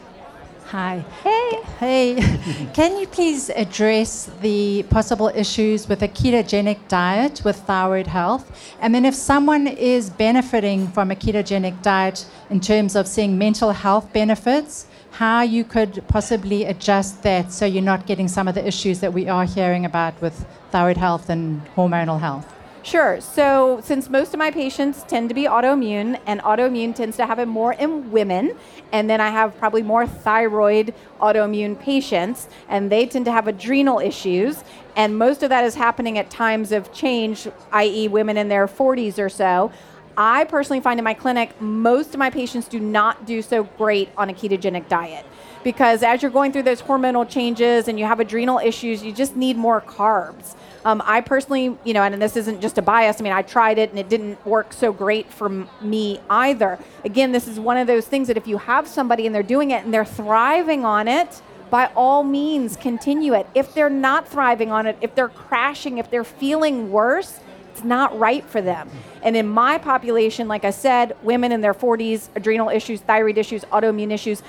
Hi. 0.71 1.05
Hey. 1.23 1.63
Hey. 1.79 2.67
Can 2.75 2.99
you 2.99 3.07
please 3.07 3.51
address 3.51 4.29
the 4.41 4.83
possible 4.91 5.29
issues 5.29 5.89
with 5.89 6.03
a 6.03 6.09
ketogenic 6.09 6.89
diet 6.89 7.43
with 7.45 7.55
thyroid 7.55 8.09
health? 8.09 8.51
And 8.81 8.93
then, 8.93 9.05
if 9.05 9.15
someone 9.15 9.69
is 9.69 10.11
benefiting 10.11 10.89
from 10.89 11.13
a 11.13 11.15
ketogenic 11.15 11.83
diet 11.83 12.27
in 12.51 12.59
terms 12.59 12.97
of 12.97 13.07
seeing 13.07 13.39
mental 13.39 13.71
health 13.71 14.13
benefits, 14.13 14.87
how 15.13 15.43
you 15.43 15.63
could 15.63 16.03
possibly 16.09 16.65
adjust 16.65 17.23
that 17.23 17.53
so 17.53 17.65
you're 17.65 17.81
not 17.81 18.05
getting 18.05 18.27
some 18.27 18.49
of 18.49 18.57
the 18.57 18.67
issues 18.67 18.99
that 18.99 19.13
we 19.13 19.29
are 19.29 19.45
hearing 19.45 19.85
about 19.85 20.21
with 20.21 20.47
thyroid 20.73 20.97
health 20.97 21.31
and 21.31 21.65
hormonal 21.77 22.19
health? 22.19 22.56
Sure. 22.87 23.21
So, 23.21 23.81
since 23.83 24.09
most 24.09 24.33
of 24.33 24.39
my 24.39 24.53
patients 24.53 25.03
tend 25.09 25.29
to 25.31 25.35
be 25.35 25.43
autoimmune, 25.43 26.21
and 26.25 26.41
autoimmune 26.43 26.95
tends 26.95 27.17
to 27.17 27.27
happen 27.27 27.49
more 27.49 27.73
in 27.73 28.13
women, 28.13 28.57
and 28.93 29.11
then 29.11 29.21
I 29.21 29.31
have 29.31 29.59
probably 29.59 29.83
more 29.83 30.07
thyroid 30.07 30.95
autoimmune 31.21 31.81
patients, 31.81 32.47
and 32.69 32.89
they 32.89 33.05
tend 33.07 33.25
to 33.25 33.33
have 33.33 33.49
adrenal 33.49 33.99
issues, 33.99 34.63
and 34.95 35.19
most 35.19 35.43
of 35.43 35.49
that 35.49 35.65
is 35.65 35.75
happening 35.75 36.17
at 36.17 36.31
times 36.31 36.71
of 36.71 36.93
change, 36.93 37.49
i.e., 37.73 38.07
women 38.07 38.37
in 38.37 38.47
their 38.47 38.69
40s 38.69 39.19
or 39.19 39.31
so. 39.31 39.73
I 40.17 40.45
personally 40.45 40.81
find 40.81 40.99
in 40.99 41.05
my 41.05 41.15
clinic, 41.15 41.61
most 41.61 42.11
of 42.15 42.19
my 42.19 42.31
patients 42.31 42.69
do 42.69 42.81
not 42.81 43.27
do 43.27 43.43
so 43.43 43.65
great 43.65 44.09
on 44.17 44.31
a 44.31 44.33
ketogenic 44.33 44.89
diet 44.89 45.27
because 45.63 46.03
as 46.03 46.23
you're 46.23 46.31
going 46.31 46.53
through 46.53 46.63
those 46.63 46.81
hormonal 46.81 47.29
changes 47.29 47.89
and 47.89 47.99
you 47.99 48.05
have 48.05 48.21
adrenal 48.21 48.59
issues, 48.59 49.03
you 49.03 49.13
just 49.13 49.35
need 49.35 49.57
more 49.57 49.81
carbs. 49.81 50.55
Um, 50.85 51.03
I 51.05 51.21
personally, 51.21 51.77
you 51.83 51.93
know, 51.93 52.03
and 52.03 52.23
this 52.23 52.37
isn't 52.37 52.61
just 52.61 52.79
a 52.79 52.83
bias. 52.83 53.21
I 53.21 53.25
mean, 53.25 53.33
I 53.33 53.43
tried 53.43 53.79
it 53.79 53.91
and 53.91 53.99
it 53.99 54.09
didn't 54.09 54.45
work 54.47 54.73
so 54.73 54.93
great 54.93 55.31
for 55.33 55.47
m- 55.47 55.69
me 55.81 56.21
either. 56.31 56.79
Again, 57.05 57.33
this 57.33 57.49
is 57.49 57.59
one 57.59 57.77
of 57.77 57.89
those 57.89 58.07
things 58.07 58.29
that 58.29 58.37
if 58.37 58.47
you 58.47 58.59
have 58.59 58.87
somebody 58.87 59.27
and 59.27 59.35
they're 59.35 59.43
doing 59.43 59.73
it 59.73 59.85
and 59.85 59.93
they're 59.93 60.05
thriving 60.05 60.85
on 60.85 61.09
it, 61.09 61.43
by 61.69 61.91
all 61.97 62.23
means, 62.23 62.77
continue 62.77 63.35
it. 63.35 63.49
If 63.55 63.75
they're 63.75 63.91
not 63.91 64.29
thriving 64.29 64.71
on 64.71 64.87
it, 64.87 64.97
if 65.01 65.17
they're 65.17 65.29
crashing, 65.29 65.99
if 65.99 66.11
they're 66.11 66.23
feeling 66.23 66.93
worse, 66.93 67.41
it's 67.77 67.85
not 67.85 68.19
right 68.19 68.43
for 68.49 68.63
them. 68.63 68.89
And 69.23 69.37
in 69.37 69.47
my 69.47 69.77
population, 69.77 70.49
like 70.49 70.65
I 70.65 70.71
said, 70.71 71.15
women 71.23 71.53
in 71.53 71.61
their 71.61 71.75
40s, 71.75 72.29
adrenal 72.35 72.71
issues, 72.71 73.01
thyroid 73.03 73.37
issues, 73.37 73.65
autoimmune 73.65 74.13
issues, 74.13 74.43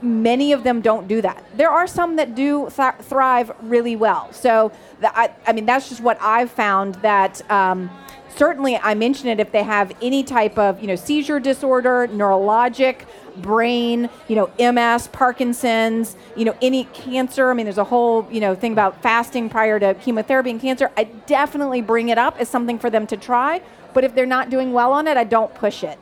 many 0.00 0.52
of 0.52 0.62
them 0.62 0.80
don't 0.80 1.08
do 1.08 1.20
that. 1.22 1.42
There 1.56 1.70
are 1.70 1.88
some 1.88 2.14
that 2.16 2.36
do 2.36 2.70
th- 2.70 2.94
thrive 3.02 3.50
really 3.62 3.96
well. 3.96 4.32
So, 4.32 4.70
the, 5.00 5.16
I, 5.18 5.34
I 5.44 5.52
mean, 5.52 5.66
that's 5.66 5.88
just 5.88 6.00
what 6.00 6.18
I've 6.20 6.50
found 6.52 6.94
that. 6.96 7.50
Um, 7.50 7.90
certainly, 8.36 8.76
I 8.76 8.94
mention 8.94 9.28
it 9.28 9.40
if 9.40 9.52
they 9.52 9.62
have 9.62 9.92
any 10.02 10.22
type 10.22 10.58
of, 10.58 10.80
you 10.80 10.86
know, 10.86 10.96
seizure 10.96 11.40
disorder, 11.40 12.08
neurologic, 12.08 13.00
brain, 13.36 14.08
you 14.28 14.36
know, 14.36 14.50
MS, 14.72 15.08
Parkinson's, 15.08 16.16
you 16.36 16.44
know, 16.44 16.54
any 16.62 16.84
cancer. 16.84 17.50
I 17.50 17.54
mean, 17.54 17.66
there's 17.66 17.78
a 17.78 17.84
whole, 17.84 18.26
you 18.30 18.40
know, 18.40 18.54
thing 18.54 18.72
about 18.72 19.02
fasting 19.02 19.48
prior 19.48 19.78
to 19.80 19.94
chemotherapy 19.94 20.50
and 20.50 20.60
cancer. 20.60 20.90
I 20.96 21.04
definitely 21.04 21.82
bring 21.82 22.08
it 22.08 22.18
up 22.18 22.38
as 22.40 22.48
something 22.48 22.78
for 22.78 22.90
them 22.90 23.06
to 23.08 23.16
try. 23.16 23.60
But 23.94 24.04
if 24.04 24.14
they're 24.14 24.26
not 24.26 24.50
doing 24.50 24.72
well 24.72 24.92
on 24.92 25.06
it, 25.06 25.16
I 25.16 25.24
don't 25.24 25.54
push 25.54 25.82
it. 25.82 25.98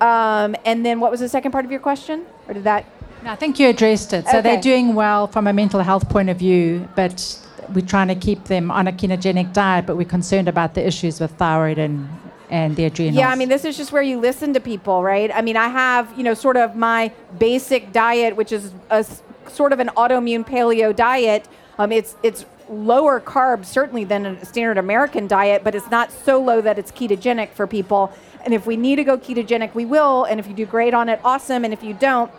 Um, 0.00 0.54
and 0.64 0.84
then 0.84 1.00
what 1.00 1.10
was 1.10 1.20
the 1.20 1.28
second 1.28 1.52
part 1.52 1.64
of 1.64 1.70
your 1.70 1.80
question? 1.80 2.26
Or 2.46 2.54
did 2.54 2.64
that? 2.64 2.84
No, 3.24 3.30
I 3.30 3.36
think 3.36 3.58
you 3.58 3.68
addressed 3.68 4.12
it. 4.12 4.26
So 4.26 4.38
Okay. 4.38 4.42
they're 4.42 4.60
doing 4.60 4.94
well 4.94 5.26
from 5.26 5.46
a 5.46 5.52
mental 5.52 5.80
health 5.80 6.08
point 6.08 6.30
of 6.30 6.36
view, 6.36 6.88
but 6.94 7.38
we're 7.74 7.86
trying 7.86 8.08
to 8.08 8.14
keep 8.14 8.44
them 8.44 8.70
on 8.70 8.88
a 8.88 8.92
ketogenic 8.92 9.52
diet, 9.52 9.86
but 9.86 9.96
we're 9.96 10.08
concerned 10.08 10.48
about 10.48 10.74
the 10.74 10.86
issues 10.86 11.20
with 11.20 11.32
thyroid 11.32 11.78
and, 11.78 12.08
and 12.50 12.76
the 12.76 12.84
adrenals. 12.84 13.16
Yeah, 13.16 13.30
I 13.30 13.34
mean, 13.34 13.48
this 13.48 13.64
is 13.64 13.76
just 13.76 13.92
where 13.92 14.02
you 14.02 14.18
listen 14.18 14.52
to 14.54 14.60
people, 14.60 15.02
right? 15.02 15.30
I 15.32 15.42
mean, 15.42 15.56
I 15.56 15.68
have, 15.68 16.16
you 16.16 16.24
know, 16.24 16.34
sort 16.34 16.56
of 16.56 16.76
my 16.76 17.12
basic 17.38 17.92
diet, 17.92 18.36
which 18.36 18.52
is 18.52 18.72
a 18.90 19.04
sort 19.48 19.72
of 19.72 19.80
an 19.80 19.88
autoimmune 19.96 20.46
paleo 20.46 20.94
diet. 20.94 21.48
Um, 21.78 21.92
it's 21.92 22.16
it's 22.22 22.44
lower 22.68 23.20
carb 23.20 23.64
certainly 23.64 24.04
than 24.04 24.26
a 24.26 24.44
standard 24.44 24.78
American 24.78 25.26
diet, 25.26 25.64
but 25.64 25.74
it's 25.74 25.90
not 25.90 26.12
so 26.12 26.40
low 26.42 26.60
that 26.60 26.78
it's 26.78 26.92
ketogenic 26.92 27.50
for 27.50 27.66
people. 27.66 28.12
And 28.44 28.54
if 28.54 28.66
we 28.66 28.76
need 28.76 28.96
to 28.96 29.04
go 29.04 29.18
ketogenic, 29.18 29.74
we 29.74 29.84
will. 29.84 30.24
And 30.24 30.38
if 30.38 30.46
you 30.46 30.54
do 30.54 30.66
great 30.66 30.94
on 30.94 31.08
it, 31.08 31.20
awesome. 31.24 31.64
And 31.64 31.72
if 31.72 31.82
you 31.82 31.94
don't, 31.94 32.30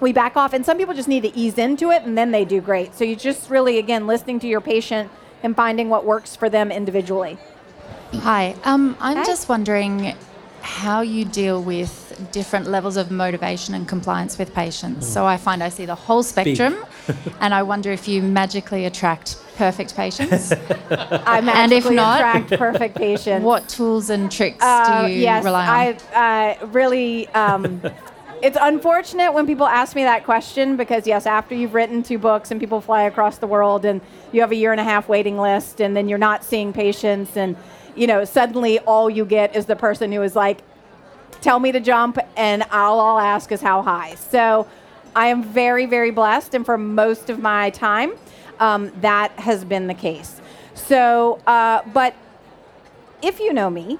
we 0.00 0.12
back 0.12 0.36
off. 0.36 0.52
And 0.52 0.64
some 0.64 0.78
people 0.78 0.94
just 0.94 1.08
need 1.08 1.22
to 1.22 1.36
ease 1.36 1.58
into 1.58 1.90
it, 1.90 2.02
and 2.02 2.16
then 2.16 2.30
they 2.30 2.44
do 2.44 2.60
great. 2.60 2.94
So 2.94 3.04
you 3.04 3.16
just 3.16 3.50
really, 3.50 3.78
again, 3.78 4.06
listening 4.06 4.40
to 4.40 4.46
your 4.48 4.60
patient 4.60 5.10
and 5.42 5.54
finding 5.54 5.88
what 5.88 6.04
works 6.04 6.34
for 6.36 6.48
them 6.48 6.70
individually. 6.72 7.38
Hi, 8.14 8.54
um, 8.64 8.96
I'm 9.00 9.18
Hi. 9.18 9.24
just 9.24 9.48
wondering 9.48 10.14
how 10.62 11.00
you 11.02 11.24
deal 11.24 11.62
with 11.62 12.28
different 12.32 12.66
levels 12.66 12.96
of 12.96 13.10
motivation 13.10 13.74
and 13.74 13.86
compliance 13.86 14.38
with 14.38 14.52
patients. 14.54 15.06
So 15.06 15.24
I 15.24 15.36
find 15.36 15.62
I 15.62 15.68
see 15.68 15.86
the 15.86 15.94
whole 15.94 16.22
spectrum, 16.22 16.74
and 17.40 17.54
I 17.54 17.62
wonder 17.62 17.92
if 17.92 18.08
you 18.08 18.22
magically 18.22 18.84
attract 18.86 19.36
perfect 19.56 19.94
patients. 19.94 20.52
I 20.90 21.38
And 21.38 21.72
if 21.72 21.84
magically 21.84 21.96
not, 21.96 22.18
attract 22.20 22.50
perfect 22.58 22.96
patients. 23.06 23.44
what 23.44 23.68
tools 23.68 24.10
and 24.10 24.30
tricks 24.32 24.62
Uh, 24.64 25.06
do 25.06 25.12
you 25.12 25.20
yes, 25.20 25.44
rely 25.44 25.66
on? 25.66 25.96
I 26.14 26.56
uh, 26.62 26.66
really. 26.66 27.28
Um, 27.28 27.80
it's 28.42 28.58
unfortunate 28.60 29.32
when 29.32 29.46
people 29.46 29.66
ask 29.66 29.96
me 29.96 30.04
that 30.04 30.24
question 30.24 30.76
because 30.76 31.06
yes, 31.06 31.26
after 31.26 31.54
you've 31.54 31.74
written 31.74 32.02
two 32.02 32.18
books 32.18 32.50
and 32.50 32.60
people 32.60 32.80
fly 32.80 33.02
across 33.02 33.38
the 33.38 33.46
world 33.46 33.84
and 33.84 34.00
you 34.32 34.40
have 34.40 34.52
a 34.52 34.56
year 34.56 34.72
and 34.72 34.80
a 34.80 34.84
half 34.84 35.08
waiting 35.08 35.38
list 35.38 35.80
and 35.80 35.96
then 35.96 36.08
you're 36.08 36.18
not 36.18 36.44
seeing 36.44 36.72
patients 36.72 37.36
and 37.36 37.56
you 37.96 38.06
know 38.06 38.24
suddenly 38.24 38.78
all 38.80 39.10
you 39.10 39.24
get 39.24 39.56
is 39.56 39.66
the 39.66 39.76
person 39.76 40.12
who 40.12 40.22
is 40.22 40.36
like, 40.36 40.58
tell 41.40 41.58
me 41.58 41.72
to 41.72 41.80
jump 41.80 42.18
and 42.36 42.62
all 42.70 43.00
I'll 43.00 43.18
ask 43.18 43.50
is 43.50 43.60
how 43.60 43.82
high. 43.82 44.14
So 44.14 44.68
I 45.16 45.28
am 45.28 45.42
very 45.42 45.86
very 45.86 46.10
blessed 46.10 46.54
and 46.54 46.64
for 46.64 46.78
most 46.78 47.30
of 47.30 47.40
my 47.40 47.70
time 47.70 48.12
um, 48.60 48.92
that 49.00 49.32
has 49.32 49.64
been 49.64 49.86
the 49.86 49.94
case. 49.94 50.40
So, 50.74 51.40
uh, 51.46 51.82
but 51.92 52.14
if 53.22 53.40
you 53.40 53.52
know 53.52 53.68
me, 53.68 53.98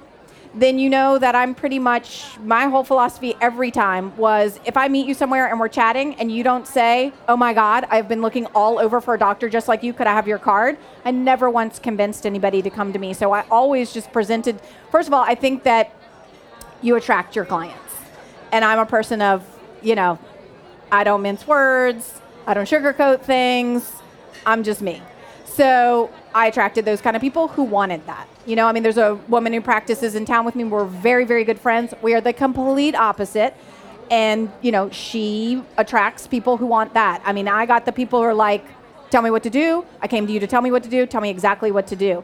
then 0.55 0.79
you 0.79 0.89
know 0.89 1.19
that 1.19 1.35
I'm 1.35 1.53
pretty 1.53 1.77
much 1.77 2.37
my 2.39 2.65
whole 2.65 2.83
philosophy 2.83 3.35
every 3.39 3.69
time 3.69 4.15
was 4.17 4.59
if 4.65 4.75
I 4.75 4.87
meet 4.87 5.05
you 5.05 5.13
somewhere 5.13 5.47
and 5.47 5.59
we're 5.59 5.67
chatting 5.67 6.15
and 6.15 6.31
you 6.31 6.43
don't 6.43 6.65
say, 6.67 7.13
"Oh 7.27 7.37
my 7.37 7.53
god, 7.53 7.85
I've 7.89 8.07
been 8.07 8.21
looking 8.21 8.47
all 8.47 8.79
over 8.79 8.99
for 8.99 9.13
a 9.13 9.19
doctor 9.19 9.47
just 9.47 9.67
like 9.67 9.83
you, 9.83 9.93
could 9.93 10.07
I 10.07 10.13
have 10.13 10.27
your 10.27 10.39
card?" 10.39 10.77
I 11.05 11.11
never 11.11 11.49
once 11.49 11.77
convinced 11.79 12.25
anybody 12.25 12.61
to 12.63 12.69
come 12.69 12.91
to 12.93 12.99
me. 12.99 13.13
So 13.13 13.31
I 13.31 13.45
always 13.51 13.93
just 13.93 14.11
presented 14.11 14.59
First 14.91 15.07
of 15.07 15.13
all, 15.13 15.23
I 15.23 15.35
think 15.35 15.63
that 15.63 15.91
you 16.81 16.95
attract 16.95 17.35
your 17.35 17.45
clients. 17.45 17.95
And 18.51 18.65
I'm 18.65 18.79
a 18.79 18.85
person 18.85 19.21
of, 19.21 19.45
you 19.81 19.95
know, 19.95 20.17
I 20.91 21.03
don't 21.03 21.21
mince 21.21 21.45
words, 21.45 22.19
I 22.47 22.53
don't 22.55 22.67
sugarcoat 22.67 23.21
things. 23.21 23.91
I'm 24.45 24.63
just 24.63 24.81
me. 24.81 25.01
So 25.45 26.09
I 26.33 26.47
attracted 26.47 26.85
those 26.85 27.01
kind 27.01 27.15
of 27.15 27.21
people 27.21 27.49
who 27.49 27.63
wanted 27.63 28.07
that. 28.07 28.27
You 28.45 28.55
know, 28.55 28.67
I 28.67 28.71
mean, 28.71 28.83
there's 28.83 28.97
a 28.97 29.15
woman 29.27 29.53
who 29.53 29.61
practices 29.61 30.15
in 30.15 30.25
town 30.25 30.45
with 30.45 30.55
me. 30.55 30.63
We're 30.63 30.85
very, 30.85 31.25
very 31.25 31.43
good 31.43 31.59
friends. 31.59 31.93
We 32.01 32.13
are 32.13 32.21
the 32.21 32.33
complete 32.33 32.95
opposite. 32.95 33.53
And, 34.09 34.51
you 34.61 34.71
know, 34.71 34.89
she 34.89 35.61
attracts 35.77 36.25
people 36.25 36.57
who 36.57 36.65
want 36.65 36.93
that. 36.95 37.21
I 37.25 37.33
mean, 37.33 37.47
I 37.47 37.65
got 37.65 37.85
the 37.85 37.91
people 37.91 38.19
who 38.19 38.25
are 38.25 38.33
like, 38.33 38.65
tell 39.11 39.21
me 39.21 39.29
what 39.29 39.43
to 39.43 39.49
do. 39.49 39.85
I 40.01 40.07
came 40.07 40.25
to 40.25 40.33
you 40.33 40.39
to 40.39 40.47
tell 40.47 40.61
me 40.61 40.71
what 40.71 40.83
to 40.83 40.89
do. 40.89 41.05
Tell 41.05 41.21
me 41.21 41.29
exactly 41.29 41.71
what 41.71 41.85
to 41.87 41.95
do. 41.95 42.23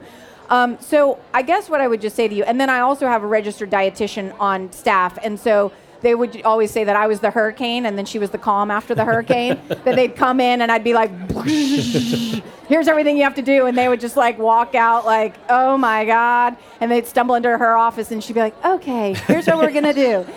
Um, 0.49 0.77
so 0.79 1.19
I 1.33 1.41
guess 1.41 1.69
what 1.69 1.81
I 1.81 1.87
would 1.87 2.01
just 2.01 2.15
say 2.15 2.27
to 2.27 2.35
you, 2.35 2.43
and 2.43 2.61
then 2.61 2.69
I 2.69 2.79
also 2.79 3.07
have 3.07 3.23
a 3.23 3.27
registered 3.27 3.71
dietitian 3.71 4.35
on 4.39 4.71
staff. 4.71 5.17
And 5.23 5.39
so 5.39 5.71
they 6.05 6.13
would 6.13 6.43
always 6.43 6.69
say 6.69 6.83
that 6.83 6.95
I 6.95 7.07
was 7.07 7.19
the 7.19 7.31
hurricane 7.31 7.87
and 7.87 7.97
then 7.97 8.05
she 8.05 8.19
was 8.19 8.29
the 8.29 8.37
calm 8.37 8.69
after 8.69 8.93
the 8.93 9.03
hurricane. 9.03 9.59
that 9.67 9.95
they'd 9.95 10.15
come 10.15 10.39
in 10.39 10.61
and 10.61 10.71
I'd 10.71 10.83
be 10.83 10.93
like, 10.93 11.09
here's 12.67 12.87
everything 12.87 13.17
you 13.17 13.23
have 13.23 13.33
to 13.35 13.41
do. 13.41 13.65
And 13.65 13.75
they 13.75 13.89
would 13.89 13.99
just 13.99 14.15
like 14.15 14.37
walk 14.37 14.75
out 14.75 15.05
like, 15.05 15.35
oh 15.49 15.79
my 15.79 16.05
God. 16.05 16.57
And 16.79 16.91
they'd 16.91 17.07
stumble 17.07 17.33
into 17.33 17.49
her 17.49 17.75
office 17.75 18.11
and 18.11 18.23
she'd 18.23 18.33
be 18.33 18.39
like, 18.39 18.63
okay, 18.63 19.15
here's 19.25 19.47
what 19.47 19.57
we're 19.57 19.71
going 19.71 19.83
to 19.83 19.93
do. 19.93 20.25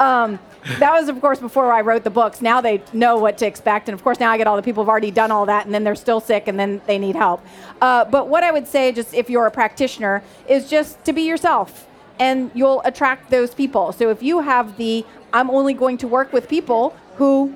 Um, 0.00 0.40
that 0.80 0.92
was, 0.92 1.08
of 1.08 1.20
course, 1.20 1.38
before 1.38 1.72
I 1.72 1.82
wrote 1.82 2.02
the 2.02 2.10
books. 2.10 2.42
Now 2.42 2.60
they 2.60 2.82
know 2.92 3.16
what 3.16 3.38
to 3.38 3.46
expect. 3.46 3.88
And 3.88 3.94
of 3.94 4.02
course, 4.02 4.18
now 4.18 4.32
I 4.32 4.36
get 4.36 4.48
all 4.48 4.56
the 4.56 4.62
people 4.62 4.82
who've 4.82 4.88
already 4.88 5.12
done 5.12 5.30
all 5.30 5.46
that 5.46 5.66
and 5.66 5.72
then 5.72 5.84
they're 5.84 5.94
still 5.94 6.18
sick 6.18 6.48
and 6.48 6.58
then 6.58 6.80
they 6.86 6.98
need 6.98 7.14
help. 7.14 7.46
Uh, 7.80 8.04
but 8.04 8.26
what 8.26 8.42
I 8.42 8.50
would 8.50 8.66
say, 8.66 8.90
just 8.90 9.14
if 9.14 9.30
you're 9.30 9.46
a 9.46 9.52
practitioner, 9.52 10.24
is 10.48 10.68
just 10.68 11.04
to 11.04 11.12
be 11.12 11.22
yourself 11.22 11.86
and 12.18 12.50
you'll 12.54 12.82
attract 12.84 13.30
those 13.30 13.54
people. 13.54 13.92
So 13.92 14.10
if 14.10 14.22
you 14.22 14.40
have 14.40 14.76
the, 14.76 15.04
I'm 15.32 15.50
only 15.50 15.74
going 15.74 15.98
to 15.98 16.08
work 16.08 16.32
with 16.32 16.48
people 16.48 16.96
who 17.16 17.54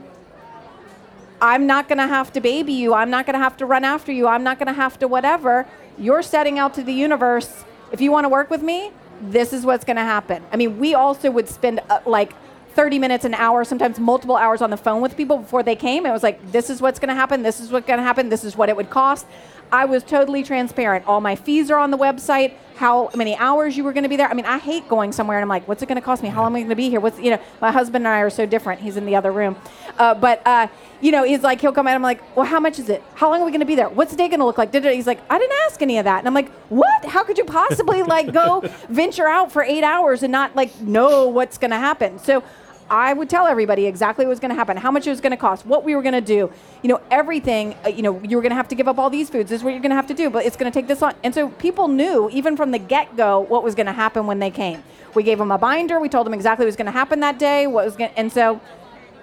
I'm 1.40 1.66
not 1.66 1.88
going 1.88 1.98
to 1.98 2.06
have 2.06 2.32
to 2.32 2.40
baby 2.40 2.72
you. 2.72 2.94
I'm 2.94 3.10
not 3.10 3.26
going 3.26 3.34
to 3.34 3.40
have 3.40 3.56
to 3.58 3.66
run 3.66 3.84
after 3.84 4.12
you. 4.12 4.26
I'm 4.26 4.42
not 4.42 4.58
going 4.58 4.66
to 4.66 4.72
have 4.72 4.98
to 4.98 5.08
whatever. 5.08 5.66
You're 5.96 6.22
setting 6.22 6.58
out 6.58 6.74
to 6.74 6.82
the 6.82 6.92
universe. 6.92 7.64
If 7.92 8.00
you 8.00 8.10
want 8.10 8.24
to 8.24 8.28
work 8.28 8.50
with 8.50 8.62
me, 8.62 8.92
this 9.20 9.52
is 9.52 9.64
what's 9.64 9.84
going 9.84 9.96
to 9.96 10.02
happen. 10.02 10.44
I 10.52 10.56
mean, 10.56 10.78
we 10.78 10.94
also 10.94 11.30
would 11.30 11.48
spend 11.48 11.80
uh, 11.88 12.00
like 12.06 12.34
30 12.74 12.98
minutes, 12.98 13.24
an 13.24 13.34
hour, 13.34 13.64
sometimes 13.64 13.98
multiple 13.98 14.36
hours 14.36 14.62
on 14.62 14.70
the 14.70 14.76
phone 14.76 15.00
with 15.00 15.16
people 15.16 15.38
before 15.38 15.62
they 15.62 15.74
came. 15.74 16.06
It 16.06 16.12
was 16.12 16.22
like, 16.22 16.52
this 16.52 16.70
is 16.70 16.80
what's 16.80 16.98
going 16.98 17.08
to 17.08 17.14
happen. 17.14 17.42
This 17.42 17.60
is 17.60 17.72
what's 17.72 17.86
going 17.86 17.98
to 17.98 18.04
happen. 18.04 18.28
This 18.28 18.44
is 18.44 18.56
what 18.56 18.68
it 18.68 18.76
would 18.76 18.90
cost. 18.90 19.26
I 19.72 19.84
was 19.84 20.02
totally 20.02 20.42
transparent. 20.42 21.06
All 21.06 21.20
my 21.20 21.36
fees 21.36 21.70
are 21.70 21.78
on 21.78 21.90
the 21.90 21.98
website. 21.98 22.54
How 22.76 23.10
many 23.14 23.34
hours 23.36 23.76
you 23.76 23.82
were 23.82 23.92
going 23.92 24.04
to 24.04 24.08
be 24.08 24.16
there? 24.16 24.28
I 24.28 24.34
mean, 24.34 24.44
I 24.44 24.58
hate 24.58 24.88
going 24.88 25.10
somewhere 25.10 25.36
and 25.36 25.42
I'm 25.42 25.48
like, 25.48 25.66
what's 25.66 25.82
it 25.82 25.86
going 25.86 25.96
to 25.96 26.04
cost 26.04 26.22
me? 26.22 26.28
How 26.28 26.42
long 26.42 26.52
am 26.52 26.56
I 26.56 26.60
going 26.60 26.68
to 26.70 26.76
be 26.76 26.88
here? 26.88 27.00
What's 27.00 27.18
you 27.18 27.32
know? 27.32 27.40
My 27.60 27.72
husband 27.72 28.06
and 28.06 28.14
I 28.14 28.20
are 28.20 28.30
so 28.30 28.46
different. 28.46 28.80
He's 28.80 28.96
in 28.96 29.04
the 29.04 29.16
other 29.16 29.32
room, 29.32 29.56
uh, 29.98 30.14
but 30.14 30.46
uh, 30.46 30.68
you 31.00 31.10
know, 31.10 31.24
he's 31.24 31.42
like, 31.42 31.60
he'll 31.60 31.72
come 31.72 31.88
in. 31.88 31.94
I'm 31.94 32.02
like, 32.02 32.36
well, 32.36 32.46
how 32.46 32.60
much 32.60 32.78
is 32.78 32.88
it? 32.88 33.02
How 33.14 33.30
long 33.30 33.42
are 33.42 33.44
we 33.44 33.50
going 33.50 33.60
to 33.60 33.66
be 33.66 33.74
there? 33.74 33.88
What's 33.88 34.12
the 34.12 34.16
day 34.16 34.28
going 34.28 34.40
to 34.40 34.46
look 34.46 34.58
like? 34.58 34.70
Did 34.70 34.84
it? 34.84 34.94
He's 34.94 35.08
like, 35.08 35.20
I 35.28 35.38
didn't 35.38 35.58
ask 35.66 35.82
any 35.82 35.98
of 35.98 36.04
that, 36.04 36.20
and 36.20 36.28
I'm 36.28 36.34
like, 36.34 36.50
what? 36.68 37.04
How 37.04 37.24
could 37.24 37.36
you 37.36 37.44
possibly 37.44 38.02
like 38.04 38.32
go 38.32 38.60
venture 38.88 39.26
out 39.26 39.50
for 39.50 39.62
eight 39.62 39.84
hours 39.84 40.22
and 40.22 40.30
not 40.30 40.54
like 40.54 40.80
know 40.80 41.28
what's 41.28 41.58
going 41.58 41.72
to 41.72 41.78
happen? 41.78 42.18
So. 42.18 42.42
I 42.90 43.12
would 43.12 43.28
tell 43.28 43.46
everybody 43.46 43.86
exactly 43.86 44.24
what 44.24 44.30
was 44.30 44.40
going 44.40 44.50
to 44.50 44.54
happen, 44.54 44.76
how 44.76 44.90
much 44.90 45.06
it 45.06 45.10
was 45.10 45.20
going 45.20 45.32
to 45.32 45.36
cost, 45.36 45.66
what 45.66 45.84
we 45.84 45.94
were 45.94 46.02
going 46.02 46.14
to 46.14 46.20
do, 46.20 46.50
you 46.82 46.88
know, 46.88 47.00
everything. 47.10 47.74
Uh, 47.84 47.88
you 47.88 48.02
know, 48.02 48.20
you 48.22 48.36
were 48.36 48.42
going 48.42 48.50
to 48.50 48.56
have 48.56 48.68
to 48.68 48.74
give 48.74 48.88
up 48.88 48.98
all 48.98 49.10
these 49.10 49.28
foods. 49.28 49.50
This 49.50 49.60
is 49.60 49.64
what 49.64 49.70
you're 49.70 49.80
going 49.80 49.90
to 49.90 49.96
have 49.96 50.06
to 50.08 50.14
do, 50.14 50.30
but 50.30 50.46
it's 50.46 50.56
going 50.56 50.70
to 50.70 50.78
take 50.78 50.88
this 50.88 51.02
long. 51.02 51.12
And 51.22 51.34
so 51.34 51.48
people 51.50 51.88
knew, 51.88 52.30
even 52.30 52.56
from 52.56 52.70
the 52.70 52.78
get 52.78 53.16
go, 53.16 53.40
what 53.40 53.62
was 53.62 53.74
going 53.74 53.86
to 53.86 53.92
happen 53.92 54.26
when 54.26 54.38
they 54.38 54.50
came. 54.50 54.82
We 55.14 55.22
gave 55.22 55.38
them 55.38 55.50
a 55.50 55.58
binder. 55.58 56.00
We 56.00 56.08
told 56.08 56.26
them 56.26 56.34
exactly 56.34 56.64
what 56.64 56.68
was 56.68 56.76
going 56.76 56.86
to 56.86 56.92
happen 56.92 57.20
that 57.20 57.38
day. 57.38 57.66
What 57.66 57.84
was 57.84 57.96
going, 57.96 58.12
and 58.16 58.32
so 58.32 58.60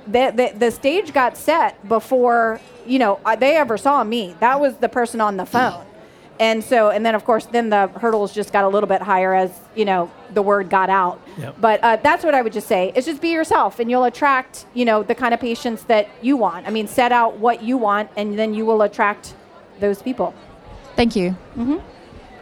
the, 0.07 0.31
the 0.35 0.57
the 0.57 0.71
stage 0.71 1.13
got 1.13 1.37
set 1.37 1.87
before 1.87 2.59
you 2.85 2.99
know 2.99 3.19
uh, 3.25 3.35
they 3.35 3.55
ever 3.57 3.77
saw 3.77 4.03
me. 4.03 4.35
That 4.39 4.59
was 4.59 4.77
the 4.77 4.89
person 4.89 5.21
on 5.21 5.37
the 5.37 5.45
phone. 5.45 5.85
And 6.39 6.63
so, 6.63 6.89
and 6.89 7.05
then 7.05 7.15
of 7.15 7.23
course, 7.23 7.45
then 7.45 7.69
the 7.69 7.87
hurdles 7.87 8.33
just 8.33 8.51
got 8.51 8.65
a 8.65 8.67
little 8.67 8.87
bit 8.87 9.01
higher 9.01 9.33
as 9.33 9.51
you 9.75 9.85
know 9.85 10.11
the 10.33 10.41
word 10.41 10.69
got 10.69 10.89
out. 10.89 11.21
Yep. 11.37 11.55
But 11.61 11.79
uh, 11.81 11.95
that's 11.97 12.23
what 12.23 12.35
I 12.35 12.41
would 12.41 12.53
just 12.53 12.67
say 12.67 12.91
is 12.95 13.05
just 13.05 13.21
be 13.21 13.29
yourself, 13.29 13.79
and 13.79 13.89
you'll 13.89 14.03
attract 14.03 14.65
you 14.73 14.85
know 14.85 15.03
the 15.03 15.15
kind 15.15 15.33
of 15.33 15.39
patients 15.39 15.83
that 15.83 16.09
you 16.21 16.35
want. 16.35 16.67
I 16.67 16.71
mean, 16.71 16.87
set 16.87 17.11
out 17.11 17.37
what 17.39 17.63
you 17.63 17.77
want, 17.77 18.09
and 18.17 18.37
then 18.37 18.53
you 18.53 18.65
will 18.65 18.81
attract 18.81 19.33
those 19.79 20.01
people. 20.01 20.33
Thank 20.95 21.15
you. 21.15 21.35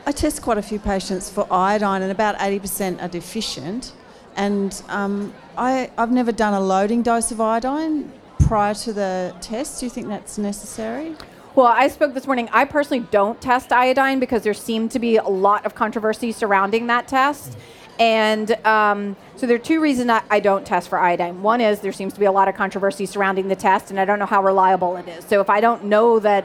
I 0.06 0.12
test 0.12 0.42
quite 0.42 0.58
a 0.58 0.62
few 0.62 0.80
patients 0.80 1.30
for 1.30 1.48
iodine, 1.52 2.02
and 2.02 2.12
about 2.12 2.38
80% 2.38 3.02
are 3.02 3.08
deficient. 3.08 3.94
And 4.36 4.82
um, 4.90 5.34
I, 5.58 5.92
I've 5.98 6.12
never 6.12 6.32
done 6.32 6.54
a 6.54 6.60
loading 6.60 7.04
dose 7.04 7.32
of 7.32 7.40
iodine 7.40 8.12
prior 8.40 8.74
to 8.74 8.94
the 8.94 9.34
test. 9.40 9.80
Do 9.80 9.86
you 9.86 9.90
think 9.90 10.08
that's 10.08 10.38
necessary? 10.38 11.16
Well, 11.56 11.68
I 11.68 11.88
spoke 11.88 12.16
this 12.16 12.26
morning. 12.26 12.50
I 12.52 12.66
personally 12.66 13.06
don't 13.12 13.40
test 13.40 13.72
iodine 13.72 14.20
because 14.20 14.42
there 14.42 14.56
seemed 14.56 14.90
to 14.92 15.00
be 15.00 15.18
a 15.18 15.28
lot 15.28 15.68
of 15.68 15.76
controversy 15.76 16.32
surrounding 16.32 16.88
that 16.88 17.08
test. 17.08 17.56
And 18.00 18.54
um, 18.66 19.16
so 19.36 19.46
there 19.46 19.58
are 19.58 19.60
two 19.60 19.80
reasons 19.80 20.10
I, 20.32 20.40
don't 20.40 20.66
test 20.66 20.90
for 20.90 20.98
iodine. 20.98 21.44
One 21.44 21.62
is 21.62 21.80
there 21.82 21.92
seems 21.92 22.12
to 22.14 22.20
be 22.20 22.26
a 22.26 22.32
lot 22.32 22.48
of 22.48 22.56
controversy 22.56 23.06
surrounding 23.06 23.50
the 23.50 23.56
test, 23.56 23.92
and 23.92 24.00
I 24.00 24.06
don't 24.06 24.18
know 24.18 24.26
how 24.26 24.42
reliable 24.42 24.96
it 24.96 25.08
is. 25.08 25.26
So 25.26 25.42
if 25.42 25.50
I 25.52 25.62
don't 25.62 25.84
know 25.84 26.18
that 26.22 26.44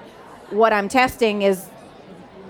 what 0.50 0.74
I'm 0.74 0.90
testing 0.90 1.40
is 1.40 1.70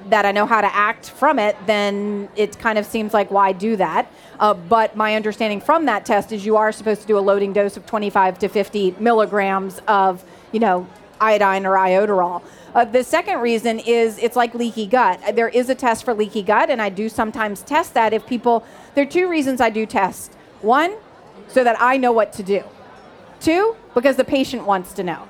that 0.07 0.27
I 0.27 0.33
know 0.33 0.45
how 0.45 0.61
to 0.61 0.75
act 0.75 1.11
from 1.11 1.39
it, 1.39 1.57
then 1.67 2.29
it 2.35 2.59
kind 2.59 2.77
of 2.77 2.87
seems 2.87 3.15
like 3.15 3.31
why 3.31 3.53
do 3.53 3.77
that? 3.77 4.11
Uh, 4.41 4.55
but 4.55 4.97
my 4.97 5.15
understanding 5.15 5.61
from 5.61 5.87
that 5.87 6.05
test 6.05 6.33
is 6.33 6.45
you 6.45 6.57
are 6.57 6.73
supposed 6.73 7.03
to 7.03 7.07
do 7.07 7.19
a 7.19 7.21
loading 7.21 7.53
dose 7.53 7.77
of 7.77 7.87
25 7.87 8.41
to 8.41 8.49
50 8.49 8.97
milligrams 8.99 9.81
of, 9.87 10.25
you 10.51 10.59
know, 10.59 10.89
iodine 11.21 11.67
or 11.67 11.75
iodoral. 11.75 12.43
Uh, 12.75 12.85
the 12.85 13.03
second 13.03 13.41
reason 13.41 13.79
is 13.81 14.19
it's 14.19 14.37
like 14.37 14.55
leaky 14.55 14.87
gut. 14.87 15.21
Uh, 15.27 15.33
There 15.33 15.49
is 15.49 15.69
a 15.69 15.75
test 15.75 16.05
for 16.05 16.15
leaky 16.15 16.43
gut, 16.43 16.71
and 16.71 16.81
I 16.81 16.89
do 16.89 17.09
sometimes 17.09 17.63
test 17.63 17.95
that 17.95 18.13
if 18.13 18.27
people. 18.27 18.65
There 18.95 19.05
are 19.05 19.11
two 19.11 19.29
reasons 19.29 19.61
I 19.61 19.71
do 19.71 19.87
test. 19.87 20.35
One, 20.61 20.97
so 21.49 21.65
that 21.65 21.77
I 21.81 21.97
know 21.97 22.13
what 22.13 22.33
to 22.35 22.43
do. 22.43 22.63
Two, 23.41 23.77
because 23.95 24.17
the 24.17 24.25
patient 24.25 24.67
wants 24.67 24.93
to 24.95 25.03
know. 25.03 25.29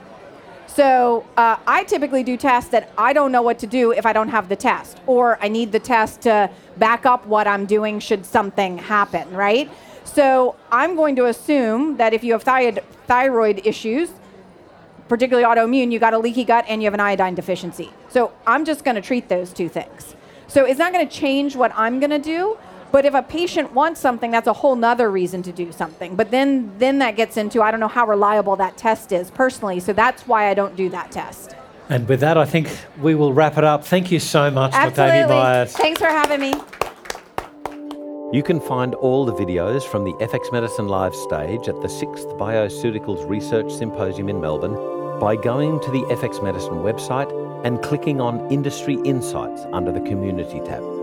So 0.66 1.24
uh, 1.36 1.56
I 1.66 1.84
typically 1.84 2.22
do 2.22 2.36
tests 2.36 2.70
that 2.70 2.92
I 2.96 3.12
don't 3.12 3.32
know 3.32 3.42
what 3.42 3.58
to 3.60 3.66
do 3.66 3.92
if 3.92 4.06
I 4.06 4.12
don't 4.12 4.28
have 4.28 4.48
the 4.48 4.56
test, 4.56 5.00
or 5.06 5.38
I 5.42 5.48
need 5.48 5.72
the 5.72 5.80
test 5.80 6.22
to 6.22 6.50
back 6.76 7.04
up 7.04 7.26
what 7.26 7.46
I'm 7.46 7.66
doing 7.66 7.98
should 8.00 8.24
something 8.24 8.78
happen, 8.78 9.30
right? 9.32 9.70
So 10.04 10.54
I'm 10.70 10.96
going 10.96 11.16
to 11.16 11.26
assume 11.26 11.96
that 11.96 12.14
if 12.14 12.22
you 12.24 12.32
have 12.32 12.42
thyroid, 12.42 12.82
thyroid 13.06 13.66
issues, 13.66 14.10
particularly 15.08 15.46
autoimmune, 15.46 15.90
you 15.90 15.98
got 15.98 16.14
a 16.14 16.18
leaky 16.18 16.44
gut 16.44 16.64
and 16.68 16.82
you 16.82 16.86
have 16.86 16.94
an 16.94 17.00
iodine 17.00 17.34
deficiency. 17.34 17.90
So 18.08 18.32
I'm 18.46 18.64
just 18.64 18.84
going 18.84 18.94
to 18.94 19.02
treat 19.02 19.28
those 19.28 19.52
two 19.52 19.68
things. 19.68 20.14
So 20.46 20.64
it's 20.64 20.78
not 20.78 20.92
going 20.92 21.06
to 21.06 21.14
change 21.14 21.56
what 21.56 21.72
I'm 21.74 22.00
going 22.00 22.10
to 22.10 22.18
do. 22.18 22.58
But 22.90 23.04
if 23.04 23.12
a 23.12 23.22
patient 23.22 23.72
wants 23.74 24.00
something, 24.00 24.30
that's 24.30 24.46
a 24.46 24.52
whole 24.52 24.74
nother 24.74 25.10
reason 25.10 25.42
to 25.42 25.52
do 25.52 25.72
something. 25.72 26.16
But 26.16 26.30
then, 26.30 26.72
then 26.78 27.00
that 27.00 27.16
gets 27.16 27.36
into 27.36 27.62
I 27.62 27.70
don't 27.70 27.80
know 27.80 27.88
how 27.88 28.06
reliable 28.06 28.56
that 28.56 28.78
test 28.78 29.12
is 29.12 29.30
personally. 29.30 29.78
So 29.80 29.92
that's 29.92 30.26
why 30.26 30.48
I 30.48 30.54
don't 30.54 30.74
do 30.74 30.88
that 30.90 31.10
test. 31.10 31.54
And 31.90 32.08
with 32.08 32.20
that, 32.20 32.38
I 32.38 32.46
think 32.46 32.70
we 32.98 33.14
will 33.14 33.32
wrap 33.32 33.58
it 33.58 33.64
up. 33.64 33.84
Thank 33.84 34.10
you 34.10 34.20
so 34.20 34.50
much, 34.50 34.72
Dr. 34.72 35.02
Amy 35.02 35.10
Absolutely. 35.10 35.34
Myers. 35.34 35.72
Thanks 35.72 36.00
for 36.00 36.06
having 36.06 36.40
me. 36.40 36.54
You 38.30 38.42
can 38.42 38.60
find 38.60 38.94
all 38.94 39.24
the 39.24 39.32
videos 39.32 39.84
from 39.84 40.04
the 40.04 40.12
FX 40.14 40.52
Medicine 40.52 40.86
Live 40.86 41.14
stage 41.14 41.66
at 41.66 41.80
the 41.80 41.88
6th 41.88 42.38
Bioceuticals 42.38 43.26
Research 43.28 43.72
Symposium 43.72 44.28
in 44.28 44.38
Melbourne 44.38 44.97
by 45.20 45.36
going 45.36 45.80
to 45.80 45.90
the 45.90 46.02
FX 46.14 46.42
Medicine 46.42 46.82
website 46.82 47.30
and 47.64 47.82
clicking 47.82 48.20
on 48.20 48.50
Industry 48.50 48.94
Insights 49.04 49.66
under 49.72 49.90
the 49.90 50.00
Community 50.00 50.60
tab. 50.60 50.97